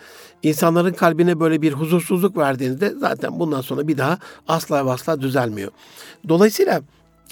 [0.43, 5.71] insanların kalbine böyle bir huzursuzluk verdiğinizde zaten bundan sonra bir daha asla asla düzelmiyor.
[6.29, 6.83] Dolayısıyla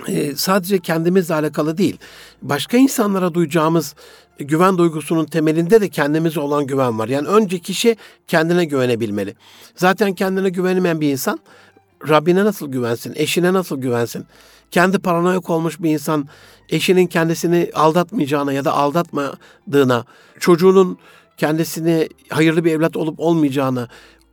[0.09, 1.97] e, sadece kendimizle alakalı değil,
[2.43, 3.95] başka insanlara duyacağımız
[4.39, 7.09] güven duygusunun temelinde de kendimize olan güven var.
[7.09, 7.97] Yani önce kişi
[8.29, 9.35] kendine güvenebilmeli.
[9.77, 11.39] Zaten kendine güvenemeyen bir insan
[12.09, 14.27] Rabbine nasıl güvensin, eşine nasıl güvensin?
[14.71, 16.29] Kendi paranoyak olmuş bir insan
[16.69, 20.05] eşinin kendisini aldatmayacağına ya da aldatmadığına,
[20.41, 20.99] çocuğunun
[21.37, 23.89] kendisini hayırlı bir evlat olup olmayacağına,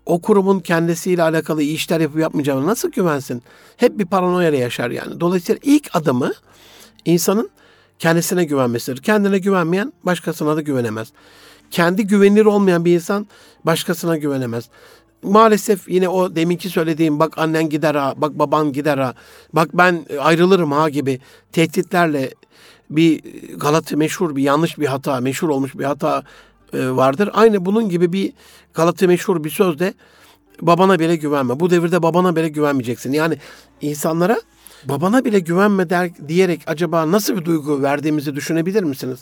[0.05, 3.43] o kurumun kendisiyle alakalı iyi işler yapıp yapmayacağına nasıl güvensin?
[3.77, 5.19] Hep bir paranoya yaşar yani.
[5.19, 6.31] Dolayısıyla ilk adımı
[7.05, 7.49] insanın
[7.99, 9.01] kendisine güvenmesidir.
[9.01, 11.11] Kendine güvenmeyen başkasına da güvenemez.
[11.71, 13.27] Kendi güvenilir olmayan bir insan
[13.65, 14.69] başkasına güvenemez.
[15.23, 19.13] Maalesef yine o deminki söylediğim bak annen gider ha, bak baban gider ha,
[19.53, 21.19] bak ben ayrılırım ha gibi
[21.51, 22.31] tehditlerle
[22.89, 23.21] bir
[23.57, 26.23] Galata meşhur bir yanlış bir hata, meşhur olmuş bir hata
[26.73, 27.29] e, vardır.
[27.33, 28.33] Aynı bunun gibi bir
[28.73, 29.93] Galata meşhur bir söz de
[30.61, 31.59] babana bile güvenme.
[31.59, 33.13] Bu devirde babana bile güvenmeyeceksin.
[33.13, 33.37] Yani
[33.81, 34.41] insanlara
[34.85, 39.19] babana bile güvenme der, diyerek acaba nasıl bir duygu verdiğimizi düşünebilir misiniz?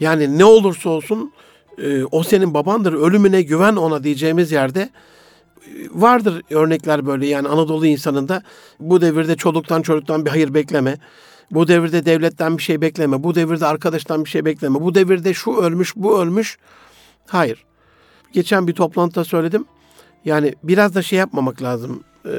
[0.00, 1.32] Yani ne olursa olsun
[1.78, 4.90] e, o senin babandır, ölümüne güven ona diyeceğimiz yerde e,
[5.90, 8.42] vardır örnekler böyle yani Anadolu insanında
[8.80, 10.98] bu devirde çoluktan çocuktan bir hayır bekleme.
[11.50, 13.22] Bu devirde devletten bir şey bekleme.
[13.22, 14.80] Bu devirde arkadaştan bir şey bekleme.
[14.80, 16.58] Bu devirde şu ölmüş, bu ölmüş.
[17.26, 17.64] Hayır.
[18.32, 19.64] Geçen bir toplantıda söyledim.
[20.24, 22.04] Yani biraz da şey yapmamak lazım.
[22.26, 22.30] Ee,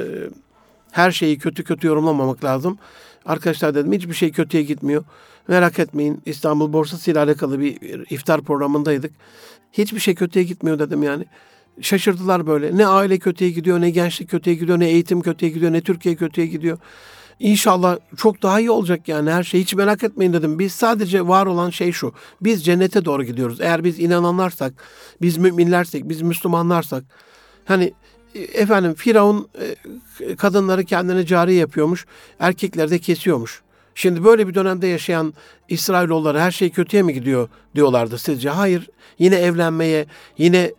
[0.92, 2.78] her şeyi kötü kötü yorumlamamak lazım.
[3.26, 5.04] Arkadaşlar dedim hiçbir şey kötüye gitmiyor.
[5.48, 7.76] Merak etmeyin İstanbul Borsası ile alakalı bir
[8.10, 9.12] iftar programındaydık.
[9.72, 11.26] Hiçbir şey kötüye gitmiyor dedim yani.
[11.80, 12.76] Şaşırdılar böyle.
[12.76, 16.46] Ne aile kötüye gidiyor, ne gençlik kötüye gidiyor, ne eğitim kötüye gidiyor, ne Türkiye kötüye
[16.46, 16.78] gidiyor.
[17.40, 19.60] İnşallah çok daha iyi olacak yani her şey.
[19.60, 20.58] Hiç merak etmeyin dedim.
[20.58, 22.12] Biz sadece var olan şey şu.
[22.40, 23.60] Biz cennete doğru gidiyoruz.
[23.60, 24.72] Eğer biz inananlarsak,
[25.22, 27.04] biz müminlersek, biz Müslümanlarsak.
[27.64, 27.92] Hani
[28.34, 29.48] efendim Firavun
[30.20, 32.06] e, kadınları kendine cari yapıyormuş.
[32.40, 33.62] Erkekleri de kesiyormuş.
[33.94, 35.34] Şimdi böyle bir dönemde yaşayan
[35.68, 38.50] İsrailoğulları her şey kötüye mi gidiyor diyorlardı sizce?
[38.50, 38.90] Hayır.
[39.18, 40.06] Yine evlenmeye,
[40.38, 40.74] yine e,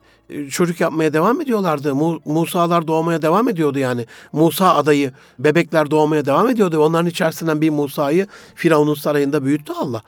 [0.49, 1.95] çocuk yapmaya devam ediyorlardı.
[2.25, 4.05] Musa'lar doğmaya devam ediyordu yani.
[4.33, 6.79] Musa adayı, bebekler doğmaya devam ediyordu.
[6.79, 10.01] Onların içerisinden bir Musa'yı Firavun'un sarayında büyüttü Allah.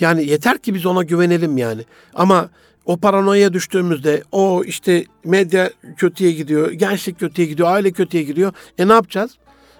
[0.00, 1.84] Yani yeter ki biz ona güvenelim yani.
[2.14, 2.48] Ama
[2.84, 8.52] o paranoya düştüğümüzde o işte medya kötüye gidiyor, gençlik kötüye gidiyor, aile kötüye gidiyor.
[8.78, 9.30] E ne yapacağız?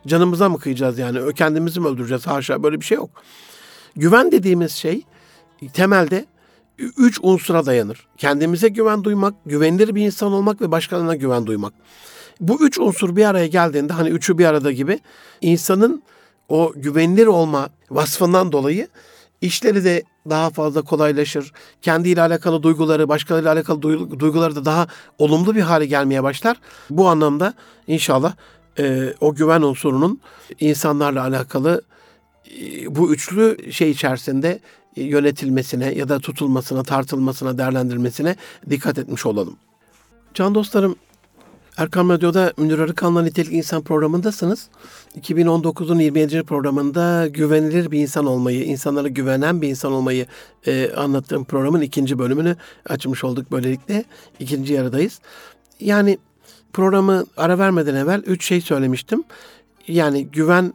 [0.07, 1.35] Canımıza mı kıyacağız yani?
[1.35, 2.27] Kendimizi mi öldüreceğiz?
[2.27, 3.11] Haşa böyle bir şey yok.
[3.97, 5.03] Güven dediğimiz şey
[5.73, 6.27] temelde
[6.79, 8.07] üç unsura dayanır.
[8.17, 11.75] Kendimize güven duymak, güvenilir bir insan olmak ve başkalarına güven duymak.
[12.41, 15.01] Bu üç unsur bir araya geldiğinde hani üçü bir arada gibi
[15.41, 16.03] insanın
[16.49, 18.88] o güvenilir olma vasfından dolayı
[19.41, 21.53] işleri de daha fazla kolaylaşır.
[21.83, 23.83] Kendiyle alakalı duyguları, başkalarıyla alakalı
[24.21, 24.87] duyguları da daha
[25.19, 26.57] olumlu bir hale gelmeye başlar.
[26.91, 27.55] Bu anlamda
[27.87, 28.35] inşallah
[28.79, 30.21] e, o güven unsurunun
[30.61, 31.83] insanlarla alakalı
[32.61, 34.61] e, bu üçlü şey içerisinde
[35.04, 38.37] yönetilmesine ya da tutulmasına, tartılmasına, değerlendirmesine
[38.70, 39.56] dikkat etmiş olalım.
[40.34, 40.96] Can dostlarım,
[41.78, 44.68] Erkam Radyo'da Münir Arıkan'la Nitelik İnsan programındasınız.
[45.20, 46.42] 2019'un 27.
[46.42, 50.26] programında güvenilir bir insan olmayı, insanlara güvenen bir insan olmayı
[50.66, 52.56] e, anlattığım programın ikinci bölümünü
[52.88, 54.04] açmış olduk böylelikle.
[54.40, 55.20] ikinci yarıdayız.
[55.80, 56.18] Yani
[56.72, 59.24] programı ara vermeden evvel üç şey söylemiştim.
[59.88, 60.72] Yani güven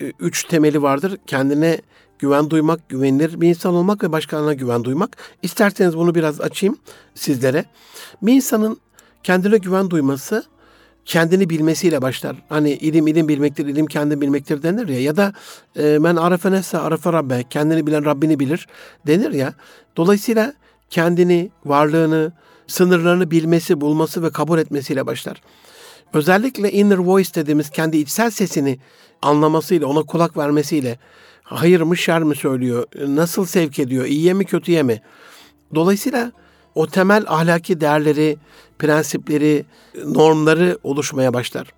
[0.00, 1.18] e, üç temeli vardır.
[1.26, 1.80] Kendine
[2.22, 5.16] güven duymak, güvenilir bir insan olmak ve başkalarına güven duymak.
[5.42, 6.78] İsterseniz bunu biraz açayım
[7.14, 7.64] sizlere.
[8.22, 8.80] Bir insanın
[9.22, 10.44] kendine güven duyması
[11.04, 12.36] kendini bilmesiyle başlar.
[12.48, 15.00] Hani ilim ilim bilmektir, ilim kendini bilmektir denir ya.
[15.00, 15.32] Ya da
[15.76, 18.68] e, men arafe nefse arafe rabbe, kendini bilen Rabbini bilir
[19.06, 19.54] denir ya.
[19.96, 20.52] Dolayısıyla
[20.90, 22.32] kendini, varlığını,
[22.66, 25.42] sınırlarını bilmesi, bulması ve kabul etmesiyle başlar.
[26.12, 28.78] Özellikle inner voice dediğimiz kendi içsel sesini
[29.22, 30.98] anlamasıyla, ona kulak vermesiyle
[31.54, 35.02] hayır mı şer mi söylüyor, nasıl sevk ediyor, iyiye mi kötüye mi?
[35.74, 36.32] Dolayısıyla
[36.74, 38.36] o temel ahlaki değerleri,
[38.78, 39.64] prensipleri,
[40.04, 41.68] normları oluşmaya başlar.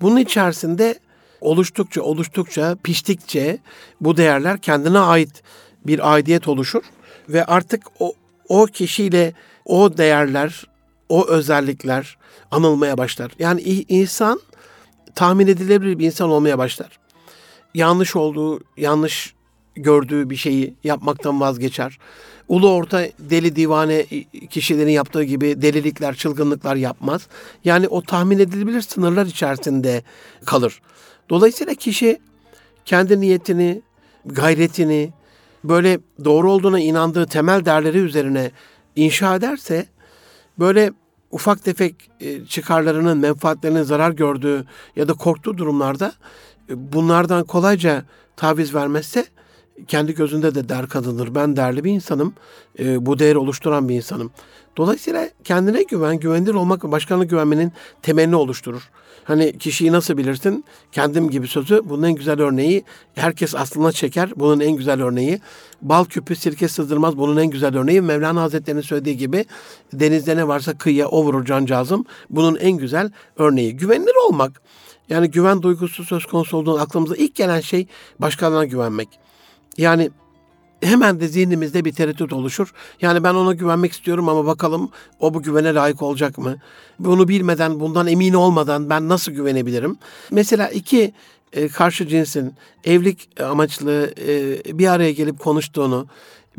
[0.00, 0.98] Bunun içerisinde
[1.40, 3.58] oluştukça, oluştukça, piştikçe
[4.00, 5.42] bu değerler kendine ait
[5.86, 6.82] bir aidiyet oluşur
[7.28, 8.12] ve artık o,
[8.48, 10.66] o kişiyle o değerler,
[11.08, 12.16] o özellikler
[12.50, 13.30] anılmaya başlar.
[13.38, 14.40] Yani insan
[15.14, 16.98] tahmin edilebilir bir insan olmaya başlar.
[17.74, 19.34] Yanlış olduğu, yanlış
[19.74, 21.98] gördüğü bir şeyi yapmaktan vazgeçer.
[22.48, 24.06] Ulu orta deli divane
[24.50, 27.28] kişilerin yaptığı gibi delilikler, çılgınlıklar yapmaz.
[27.64, 30.02] Yani o tahmin edilebilir sınırlar içerisinde
[30.44, 30.80] kalır.
[31.30, 32.18] Dolayısıyla kişi
[32.84, 33.82] kendi niyetini,
[34.26, 35.12] gayretini
[35.64, 38.50] böyle doğru olduğuna inandığı temel değerleri üzerine
[38.96, 39.86] inşa ederse
[40.58, 40.92] böyle
[41.30, 44.64] ufak tefek e, çıkarlarının, menfaatlerinin zarar gördüğü
[44.96, 46.12] ya da korktuğu durumlarda
[46.68, 48.04] bunlardan kolayca
[48.36, 49.26] taviz vermezse
[49.88, 51.34] kendi gözünde de der kadındır.
[51.34, 52.34] Ben değerli bir insanım.
[52.78, 54.30] E, bu değeri oluşturan bir insanım.
[54.76, 58.90] Dolayısıyla kendine güven, güvenilir olmak ve başkalarına güvenmenin temelini oluşturur.
[59.24, 60.64] Hani kişiyi nasıl bilirsin?
[60.92, 62.84] Kendim gibi sözü bunun en güzel örneği.
[63.14, 64.30] Herkes aslına çeker.
[64.36, 65.40] Bunun en güzel örneği.
[65.82, 67.16] Bal küpü sirke sızdırmaz.
[67.18, 68.00] Bunun en güzel örneği.
[68.00, 69.44] Mevlana Hazretleri'nin söylediği gibi
[69.92, 72.04] denizde ne varsa kıyıya o vurur cancağızım.
[72.30, 73.76] Bunun en güzel örneği.
[73.76, 74.62] Güvenilir olmak.
[75.08, 77.86] Yani güven duygusu söz konusu olduğunda aklımıza ilk gelen şey
[78.18, 79.08] başkalarına güvenmek.
[79.78, 80.10] Yani
[80.82, 82.72] hemen de zihnimizde bir tereddüt oluşur.
[83.00, 84.90] Yani ben ona güvenmek istiyorum ama bakalım
[85.20, 86.56] o bu güvene layık olacak mı?
[86.98, 89.96] Bunu bilmeden, bundan emin olmadan ben nasıl güvenebilirim?
[90.30, 91.14] Mesela iki
[91.52, 96.06] e, karşı cinsin evlilik amaçlı e, bir araya gelip konuştuğunu,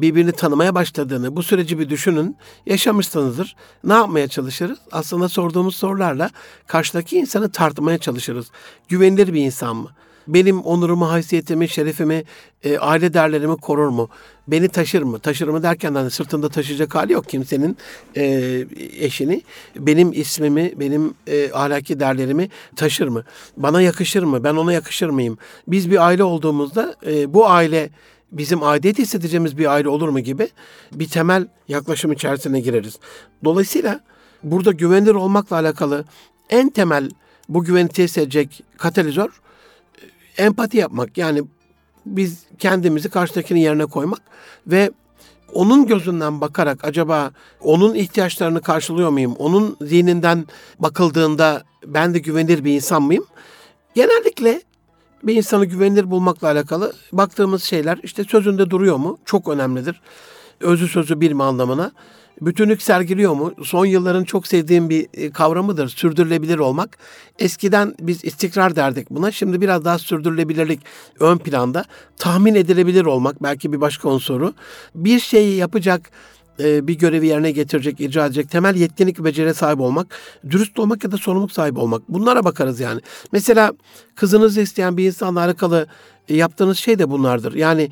[0.01, 2.35] birbirini tanımaya başladığını, bu süreci bir düşünün,
[2.65, 3.55] yaşamışsınızdır.
[3.83, 4.79] Ne yapmaya çalışırız?
[4.91, 6.29] Aslında sorduğumuz sorularla
[6.67, 8.47] karşıdaki insanı tartmaya çalışırız.
[8.87, 9.89] Güvenilir bir insan mı?
[10.33, 12.23] benim onurumu, haysiyetimi, şerefimi,
[12.63, 14.09] e, aile değerlerimi korur mu?
[14.47, 15.19] Beni taşır mı?
[15.19, 17.77] Taşır mı derken hani sırtında taşıyacak hali yok kimsenin
[18.17, 18.65] e,
[18.99, 19.41] eşini.
[19.75, 23.23] Benim ismimi, benim e, ahlaki değerlerimi taşır mı?
[23.57, 24.43] Bana yakışır mı?
[24.43, 25.37] Ben ona yakışır mıyım?
[25.67, 27.89] Biz bir aile olduğumuzda e, bu aile
[28.31, 30.49] bizim aidiyet hissedeceğimiz bir aile olur mu gibi
[30.91, 32.99] bir temel yaklaşım içerisine gireriz.
[33.43, 33.99] Dolayısıyla
[34.43, 36.05] burada güvenilir olmakla alakalı
[36.49, 37.09] en temel
[37.49, 39.29] bu güveni tesis edecek katalizör
[40.37, 41.43] empati yapmak yani
[42.05, 44.21] biz kendimizi karşıdakinin yerine koymak
[44.67, 44.91] ve
[45.53, 49.35] onun gözünden bakarak acaba onun ihtiyaçlarını karşılıyor muyum?
[49.39, 50.47] Onun zihninden
[50.79, 53.25] bakıldığında ben de güvenilir bir insan mıyım?
[53.95, 54.61] Genellikle
[55.23, 59.17] bir insanı güvenilir bulmakla alakalı baktığımız şeyler işte sözünde duruyor mu?
[59.25, 60.01] Çok önemlidir.
[60.59, 61.91] Özü sözü bir mi anlamına
[62.41, 63.53] bütünlük sergiliyor mu?
[63.63, 65.87] Son yılların çok sevdiğim bir e, kavramıdır.
[65.87, 66.97] Sürdürülebilir olmak.
[67.39, 69.31] Eskiden biz istikrar derdik buna.
[69.31, 70.79] Şimdi biraz daha sürdürülebilirlik
[71.19, 71.85] ön planda.
[72.17, 74.53] Tahmin edilebilir olmak belki bir başka unsuru.
[74.95, 76.11] Bir şeyi yapacak
[76.59, 80.07] e, bir görevi yerine getirecek, icra edecek temel yetkinlik ve beceriye sahip olmak,
[80.49, 82.01] dürüst olmak ya da sorumluluk sahibi olmak.
[82.09, 83.01] Bunlara bakarız yani.
[83.31, 83.73] Mesela
[84.15, 85.87] kızınızı isteyen bir insanla alakalı
[86.29, 87.53] e, yaptığınız şey de bunlardır.
[87.53, 87.89] Yani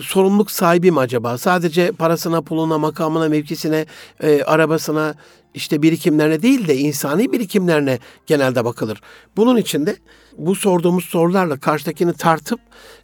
[0.00, 1.38] sorumluluk sahibi mi acaba?
[1.38, 3.86] Sadece parasına, puluna, makamına, mevkisine,
[4.22, 5.14] e, arabasına,
[5.54, 9.00] işte birikimlerine değil de insani birikimlerine genelde bakılır.
[9.36, 9.96] Bunun için de
[10.38, 12.60] bu sorduğumuz sorularla karşıdakini tartıp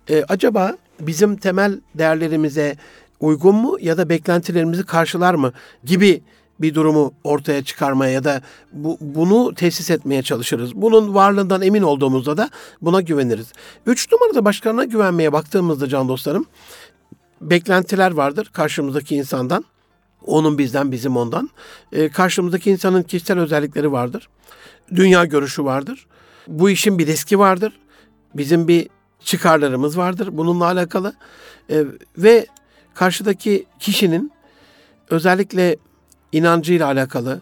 [0.08, 2.76] e, acaba bizim temel değerlerimize
[3.20, 5.52] uygun mu ya da beklentilerimizi karşılar mı
[5.84, 6.22] gibi
[6.60, 10.74] bir durumu ortaya çıkarmaya ya da bu, bunu tesis etmeye çalışırız.
[10.74, 12.50] Bunun varlığından emin olduğumuzda da
[12.82, 13.52] buna güveniriz.
[13.86, 16.46] Üç numarada başkalarına güvenmeye baktığımızda can dostlarım
[17.40, 19.64] beklentiler vardır karşımızdaki insandan.
[20.26, 21.50] Onun bizden, bizim ondan.
[21.92, 24.28] E, karşımızdaki insanın kişisel özellikleri vardır.
[24.94, 26.06] Dünya görüşü vardır.
[26.48, 27.72] Bu işin bir riski vardır.
[28.34, 28.88] Bizim bir
[29.20, 31.14] çıkarlarımız vardır bununla alakalı.
[31.70, 31.84] E,
[32.18, 32.46] ve
[32.94, 34.32] karşıdaki kişinin
[35.10, 35.76] özellikle
[36.32, 37.40] inancıyla alakalı,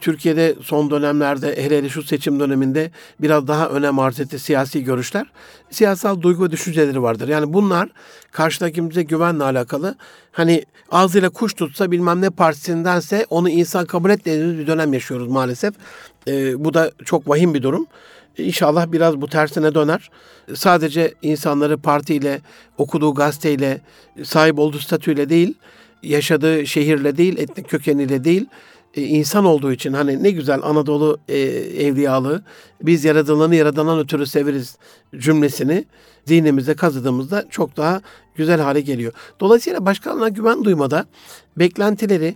[0.00, 5.26] Türkiye'de son dönemlerde hele hele şu seçim döneminde biraz daha önem arz etti siyasi görüşler.
[5.70, 7.28] Siyasal duygu ve düşünceleri vardır.
[7.28, 7.88] Yani bunlar
[8.32, 9.94] karşıdakimize güvenle alakalı.
[10.32, 15.74] Hani ağzıyla kuş tutsa bilmem ne partisindense onu insan kabul etmediğimiz bir dönem yaşıyoruz maalesef.
[16.28, 17.86] Ee, bu da çok vahim bir durum.
[18.38, 20.10] İnşallah biraz bu tersine döner.
[20.54, 22.40] Sadece insanları partiyle,
[22.78, 23.80] okuduğu gazeteyle,
[24.22, 25.54] sahip olduğu statüyle değil,
[26.02, 28.46] yaşadığı şehirle değil, etnik kökeniyle değil,
[28.94, 31.94] e, insan olduğu için hani ne güzel Anadolu e,
[32.82, 34.76] biz yaradılanı yaradandan ötürü severiz
[35.18, 35.84] cümlesini
[36.24, 38.00] zihnimize kazıdığımızda çok daha
[38.34, 39.12] güzel hale geliyor.
[39.40, 41.06] Dolayısıyla başkalarına güven duymada
[41.56, 42.34] beklentileri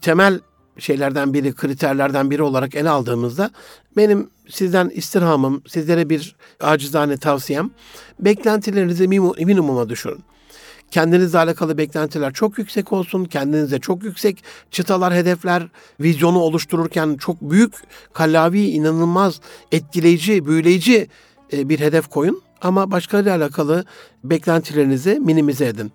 [0.00, 0.40] temel
[0.78, 3.50] şeylerden biri, kriterlerden biri olarak ele aldığımızda
[3.96, 7.70] benim sizden istirhamım, sizlere bir acizane tavsiyem
[8.20, 10.24] beklentilerinizi minimuma düşürün.
[10.90, 13.24] Kendinizle alakalı beklentiler çok yüksek olsun.
[13.24, 15.68] Kendinize çok yüksek çıtalar, hedefler,
[16.00, 17.74] vizyonu oluştururken çok büyük,
[18.12, 19.40] kallavi, inanılmaz,
[19.72, 21.08] etkileyici, büyüleyici
[21.52, 22.42] e, bir hedef koyun.
[22.60, 23.84] Ama başkalarıyla alakalı
[24.24, 25.92] beklentilerinizi minimize edin.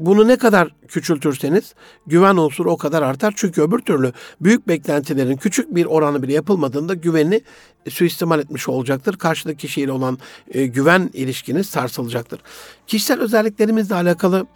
[0.00, 1.74] Bunu ne kadar küçültürseniz
[2.06, 3.32] güven unsuru o kadar artar.
[3.36, 7.40] Çünkü öbür türlü büyük beklentilerin küçük bir oranı bile yapılmadığında güveni
[7.88, 9.16] suistimal etmiş olacaktır.
[9.16, 10.18] Karşıdaki kişiyle olan
[10.50, 12.40] e, güven ilişkiniz sarsılacaktır.
[12.86, 14.46] Kişisel özelliklerimizle alakalı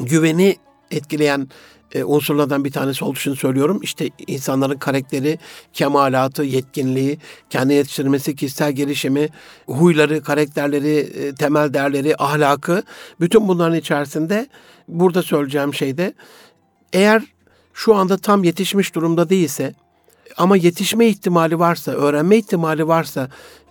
[0.00, 0.56] güveni
[0.90, 1.48] etkileyen
[1.94, 3.80] e, unsurlardan bir tanesi olduğu için söylüyorum.
[3.82, 5.38] İşte insanların karakteri,
[5.72, 7.18] kemalatı, yetkinliği,
[7.50, 9.28] kendi yetiştirmesi, kişisel gelişimi,
[9.66, 12.82] huyları, karakterleri, e, temel değerleri, ahlakı
[13.20, 14.46] bütün bunların içerisinde
[14.88, 16.14] burada söyleyeceğim şey de
[16.92, 17.22] eğer
[17.74, 19.74] şu anda tam yetişmiş durumda değilse
[20.36, 23.28] ama yetişme ihtimali varsa, öğrenme ihtimali varsa,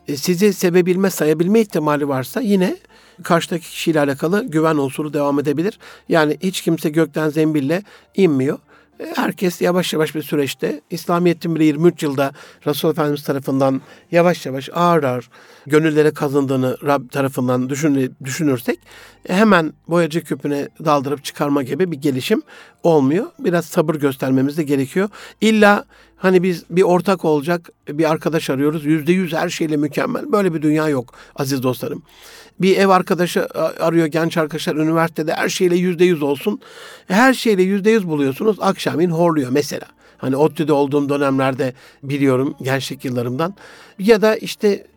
[0.08, 2.78] e, sizi sevebilme, sayabilme ihtimali varsa yine
[3.24, 5.80] karşıdaki kişiyle alakalı güven unsuru devam edebilir.
[6.10, 7.84] Yani hiç kimse gökten zembille
[8.16, 8.60] inmiyor.
[9.00, 12.32] E, herkes yavaş yavaş bir süreçte İslamiyet'in bile 23 yılda
[12.68, 13.82] Resul Efendimiz tarafından
[14.12, 15.30] yavaş yavaş ağır ağır
[15.68, 18.80] gönüllere kazındığını Rab tarafından düşün, düşünürsek
[19.30, 22.42] e, hemen boyacı küpüne daldırıp çıkarma gibi bir gelişim
[22.84, 23.26] olmuyor.
[23.40, 25.10] Biraz sabır göstermemiz de gerekiyor.
[25.42, 25.86] İlla
[26.18, 28.86] hani biz bir ortak olacak bir arkadaş arıyoruz.
[28.86, 30.32] Yüzde yüz her şeyle mükemmel.
[30.32, 32.04] Böyle bir dünya yok aziz dostlarım
[32.62, 33.48] bir ev arkadaşı
[33.80, 36.62] arıyor genç arkadaşlar üniversitede her şeyle yüzde yüz olsun.
[37.08, 39.86] Her şeyle yüzde yüz buluyorsunuz akşamın horluyor mesela.
[40.18, 43.56] Hani ODTÜ'de olduğum dönemlerde biliyorum gençlik yıllarımdan.
[44.00, 44.88] Ya da işte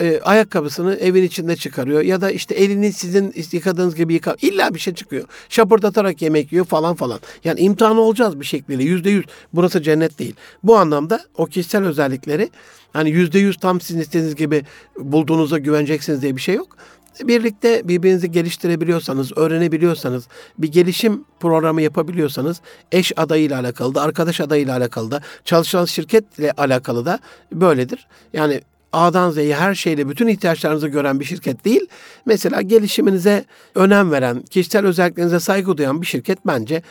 [0.00, 4.78] e, ayakkabısını evin içinde çıkarıyor ya da işte elini sizin yıkadığınız gibi yıka illa bir
[4.78, 5.24] şey çıkıyor.
[5.48, 7.20] Şapırdatarak yemek yiyor falan falan.
[7.44, 9.24] Yani imtihanı olacağız bir şekilde yüzde yüz.
[9.52, 10.34] Burası cennet değil.
[10.62, 12.50] Bu anlamda o kişisel özellikleri
[12.92, 14.64] hani yüzde yüz tam sizin istediğiniz gibi
[14.98, 16.76] bulduğunuza güveneceksiniz diye bir şey yok
[17.24, 22.60] birlikte birbirinizi geliştirebiliyorsanız, öğrenebiliyorsanız, bir gelişim programı yapabiliyorsanız
[22.92, 27.18] eş adayıyla alakalı da, arkadaş adayıyla alakalı da, çalışan şirketle alakalı da
[27.52, 28.06] böyledir.
[28.32, 28.60] Yani
[28.92, 31.86] A'dan Z'ye her şeyle bütün ihtiyaçlarınızı gören bir şirket değil.
[32.26, 36.82] Mesela gelişiminize önem veren, kişisel özelliklerinize saygı duyan bir şirket bence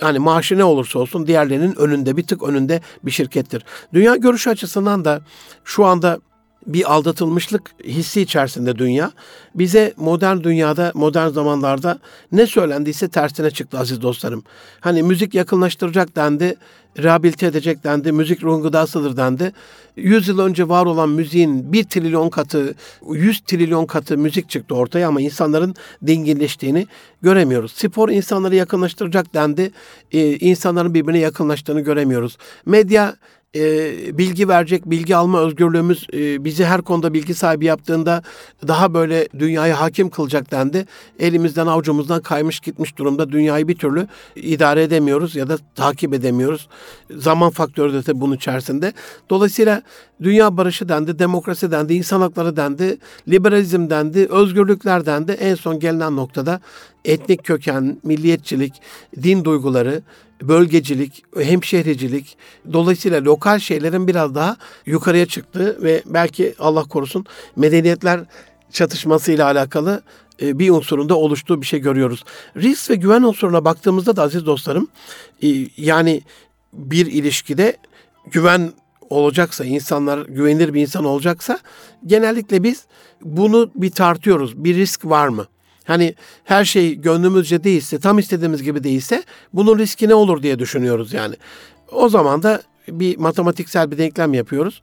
[0.00, 3.64] hani maaşı ne olursa olsun diğerlerinin önünde bir tık önünde bir şirkettir.
[3.92, 5.20] Dünya görüşü açısından da
[5.64, 6.20] şu anda
[6.66, 9.12] bir aldatılmışlık hissi içerisinde dünya.
[9.54, 11.98] Bize modern dünyada, modern zamanlarda
[12.32, 14.44] ne söylendiyse tersine çıktı aziz dostlarım.
[14.80, 16.56] Hani müzik yakınlaştıracak dendi,
[16.98, 19.52] rehabilite edecek dendi, müzik ruhun gıdasıdır dendi.
[19.96, 22.74] Yüz yıl önce var olan müziğin bir trilyon katı,
[23.10, 25.74] yüz trilyon katı müzik çıktı ortaya ama insanların
[26.06, 26.86] dinginleştiğini
[27.22, 27.72] göremiyoruz.
[27.72, 29.70] Spor insanları yakınlaştıracak dendi,
[30.12, 32.38] ee, insanların birbirine yakınlaştığını göremiyoruz.
[32.66, 33.16] Medya
[33.56, 38.22] e, bilgi verecek, bilgi alma özgürlüğümüz e, bizi her konuda bilgi sahibi yaptığında
[38.68, 40.86] daha böyle dünyaya hakim kılacak dendi.
[41.18, 46.68] Elimizden avucumuzdan kaymış gitmiş durumda dünyayı bir türlü idare edemiyoruz ya da takip edemiyoruz.
[47.16, 48.92] Zaman faktörü de bunun içerisinde.
[49.30, 49.82] Dolayısıyla
[50.22, 55.32] dünya barışı dendi, demokrasi dendi, insan hakları dendi, liberalizm dendi, özgürlükler dendi.
[55.32, 56.60] En son gelinen noktada
[57.04, 58.74] etnik köken, milliyetçilik,
[59.22, 60.02] din duyguları,
[60.42, 62.36] bölgecilik, hemşehricilik,
[62.72, 67.24] dolayısıyla lokal şeylerin biraz daha yukarıya çıktığı ve belki Allah korusun
[67.56, 68.20] medeniyetler
[68.72, 70.02] çatışmasıyla alakalı
[70.42, 72.24] e, bir unsurunda oluştuğu bir şey görüyoruz.
[72.56, 74.88] Risk ve güven unsuruna baktığımızda da aziz dostlarım
[75.42, 76.22] e, yani
[76.72, 77.76] bir ilişkide
[78.30, 78.72] güven
[79.10, 81.58] olacaksa, insanlar güvenilir bir insan olacaksa
[82.06, 82.84] genellikle biz
[83.22, 84.64] bunu bir tartıyoruz.
[84.64, 85.46] Bir risk var mı?
[85.84, 86.14] Hani
[86.44, 89.22] her şey gönlümüzce değilse, tam istediğimiz gibi değilse
[89.52, 91.34] bunun riski ne olur diye düşünüyoruz yani.
[91.92, 94.82] O zaman da bir matematiksel bir denklem yapıyoruz.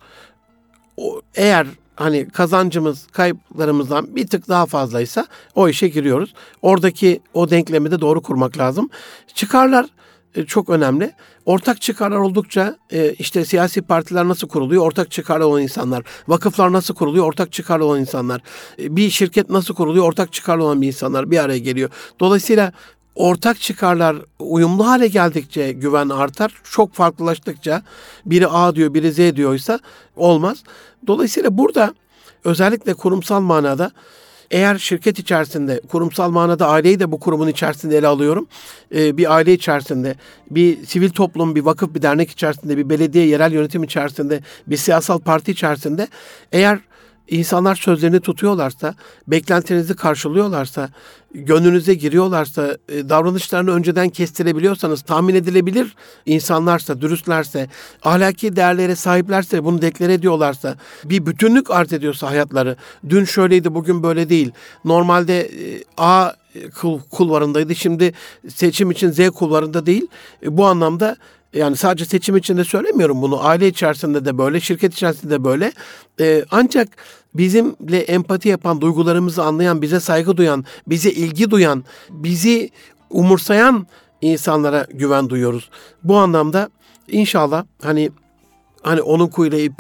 [0.97, 6.34] O, eğer hani kazancımız kayıplarımızdan bir tık daha fazlaysa o işe giriyoruz.
[6.62, 8.89] Oradaki o denklemi de doğru kurmak lazım.
[9.34, 9.86] Çıkarlar
[10.48, 11.14] çok önemli.
[11.46, 14.86] Ortak çıkarlar oldukça e, işte siyasi partiler nasıl kuruluyor?
[14.86, 16.04] Ortak çıkarlı olan insanlar.
[16.28, 17.26] Vakıflar nasıl kuruluyor?
[17.26, 18.42] Ortak çıkarlı olan insanlar.
[18.80, 20.06] E, bir şirket nasıl kuruluyor?
[20.06, 21.90] Ortak çıkarlı olan bir insanlar bir araya geliyor.
[22.20, 22.74] Dolayısıyla
[23.16, 26.54] ortak çıkarlar uyumlu hale geldikçe güven artar.
[26.64, 27.82] Çok farklılaştıkça
[28.26, 29.80] biri A diyor, biri Z diyorsa
[30.16, 30.64] olmaz.
[31.08, 31.94] Dolayısıyla burada
[32.44, 33.92] özellikle kurumsal manada
[34.52, 38.47] eğer şirket içerisinde, kurumsal manada aileyi de bu kurumun içerisinde ele alıyorum.
[38.95, 40.16] Ee, bir aile içerisinde,
[40.52, 45.20] bir sivil toplum, bir vakıf, bir dernek içerisinde, bir belediye, yerel yönetim içerisinde, bir siyasal
[45.20, 46.08] parti içerisinde
[46.52, 46.80] eğer
[47.30, 48.96] insanlar sözlerini tutuyorlarsa,
[49.28, 50.90] beklentinizi karşılıyorlarsa,
[51.34, 57.68] gönlünüze giriyorlarsa, e, davranışlarını önceden kestirebiliyorsanız, tahmin edilebilir insanlarsa, dürüstlerse,
[58.04, 60.76] ahlaki değerlere sahiplerse, bunu deklare ediyorlarsa,
[61.06, 62.76] bir bütünlük arz ediyorsa hayatları,
[63.10, 64.52] dün şöyleydi, bugün böyle değil.
[64.86, 66.32] Normalde e, A
[67.12, 68.14] kulvarındaydı, şimdi
[68.48, 70.08] seçim için Z kulvarında değil.
[70.44, 71.18] E, bu anlamda
[71.54, 73.46] yani sadece seçim için de söylemiyorum bunu.
[73.46, 75.72] Aile içerisinde de böyle, şirket içerisinde de böyle.
[76.20, 76.88] Ee, ancak
[77.34, 82.70] bizimle empati yapan, duygularımızı anlayan, bize saygı duyan, bize ilgi duyan, bizi
[83.10, 83.88] umursayan
[84.22, 85.70] insanlara güven duyuyoruz.
[86.04, 86.70] Bu anlamda
[87.08, 88.10] inşallah hani
[88.82, 89.74] hani onun kuyuyla ip,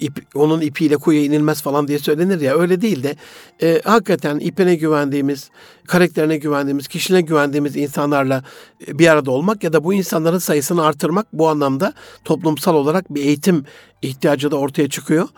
[0.00, 3.16] ip, onun ipiyle kuyuya inilmez falan diye söylenir ya öyle değil de
[3.62, 5.50] e, hakikaten ipine güvendiğimiz,
[5.86, 8.44] karakterine güvendiğimiz, kişiliğine güvendiğimiz insanlarla
[8.88, 11.92] e, bir arada olmak ya da bu insanların sayısını artırmak bu anlamda
[12.24, 13.64] toplumsal olarak bir eğitim
[14.02, 15.28] ihtiyacı da ortaya çıkıyor.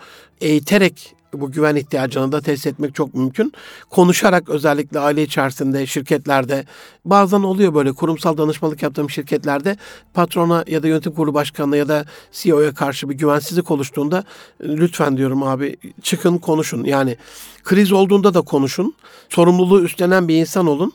[0.41, 3.53] Eğiterek bu güven ihtiyacını da test etmek çok mümkün.
[3.89, 6.65] Konuşarak özellikle aile içerisinde, şirketlerde
[7.05, 9.77] bazen oluyor böyle kurumsal danışmanlık yaptığım şirketlerde
[10.13, 14.23] patrona ya da yönetim kurulu başkanına ya da CEO'ya karşı bir güvensizlik oluştuğunda
[14.61, 16.83] lütfen diyorum abi çıkın konuşun.
[16.83, 17.17] Yani
[17.63, 18.93] kriz olduğunda da konuşun.
[19.29, 20.93] Sorumluluğu üstlenen bir insan olun.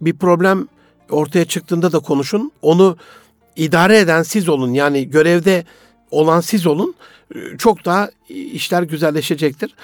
[0.00, 0.68] Bir problem
[1.10, 2.52] ortaya çıktığında da konuşun.
[2.62, 2.96] Onu
[3.56, 4.72] idare eden siz olun.
[4.72, 5.64] Yani görevde
[6.10, 6.94] olan siz olun
[7.58, 9.74] çok daha işler güzelleşecektir.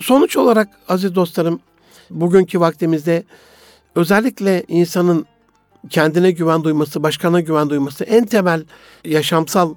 [0.00, 1.60] Sonuç olarak aziz dostlarım
[2.10, 3.24] bugünkü vaktimizde
[3.94, 5.26] özellikle insanın
[5.90, 8.64] kendine güven duyması, başkana güven duyması en temel
[9.04, 9.74] yaşamsal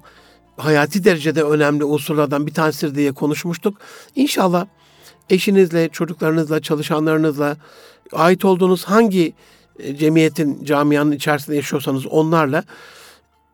[0.56, 3.78] hayati derecede önemli unsurlardan bir tanesidir diye konuşmuştuk.
[4.16, 4.66] İnşallah
[5.30, 7.56] eşinizle, çocuklarınızla, çalışanlarınızla,
[8.12, 9.32] ait olduğunuz hangi
[9.78, 12.64] e, cemiyetin, camianın içerisinde yaşıyorsanız onlarla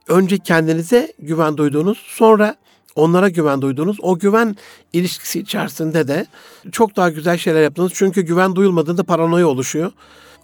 [0.09, 2.57] önce kendinize güven duyduğunuz, sonra
[2.99, 3.97] onlara güven duydunuz.
[4.03, 4.57] O güven
[4.93, 6.27] ilişkisi içerisinde de
[6.73, 7.93] çok daha güzel şeyler yaptınız.
[7.95, 9.93] Çünkü güven duyulmadığında paranoya oluşuyor.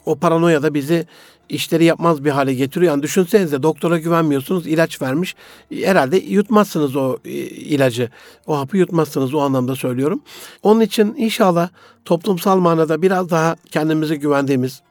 [0.07, 1.07] O paranoya da bizi
[1.49, 2.93] işleri yapmaz bir hale getiriyor.
[2.93, 5.35] Yani düşünsenize doktora güvenmiyorsunuz, ilaç vermiş.
[5.85, 8.11] Herhalde yutmazsınız o e, ilacı.
[8.47, 10.21] O hapı yutmazsınız o anlamda söylüyorum.
[10.63, 11.69] Onun için inşallah
[12.05, 14.83] toplumsal manada biraz daha kendimize güvendiğimiz,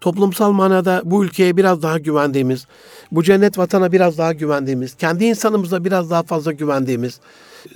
[0.00, 2.66] toplumsal manada bu ülkeye biraz daha güvendiğimiz,
[3.12, 7.20] bu cennet vatana biraz daha güvendiğimiz, kendi insanımıza biraz daha fazla güvendiğimiz,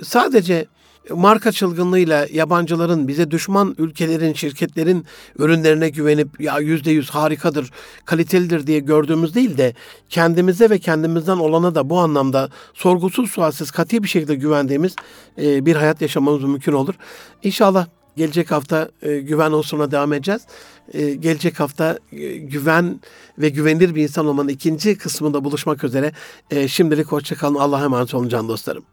[0.03, 0.67] sadece
[1.11, 5.07] marka çılgınlığıyla yabancıların, bize düşman ülkelerin, şirketlerin
[5.39, 7.71] ürünlerine güvenip ya yüzde yüz harikadır,
[8.05, 9.75] kalitelidir diye gördüğümüz değil de
[10.09, 14.97] kendimize ve kendimizden olana da bu anlamda sorgusuz sualsiz katı bir şekilde güvendiğimiz
[15.39, 16.95] e, bir hayat yaşamamız mümkün olur.
[17.43, 20.43] İnşallah Gelecek hafta e, güven olsun'a devam edeceğiz.
[20.93, 23.01] E, gelecek hafta e, güven
[23.39, 26.13] ve güvenilir bir insan olmanın ikinci kısmında buluşmak üzere.
[26.51, 27.55] E, şimdilik hoşçakalın.
[27.55, 28.85] Allah'a emanet olun can dostlarım.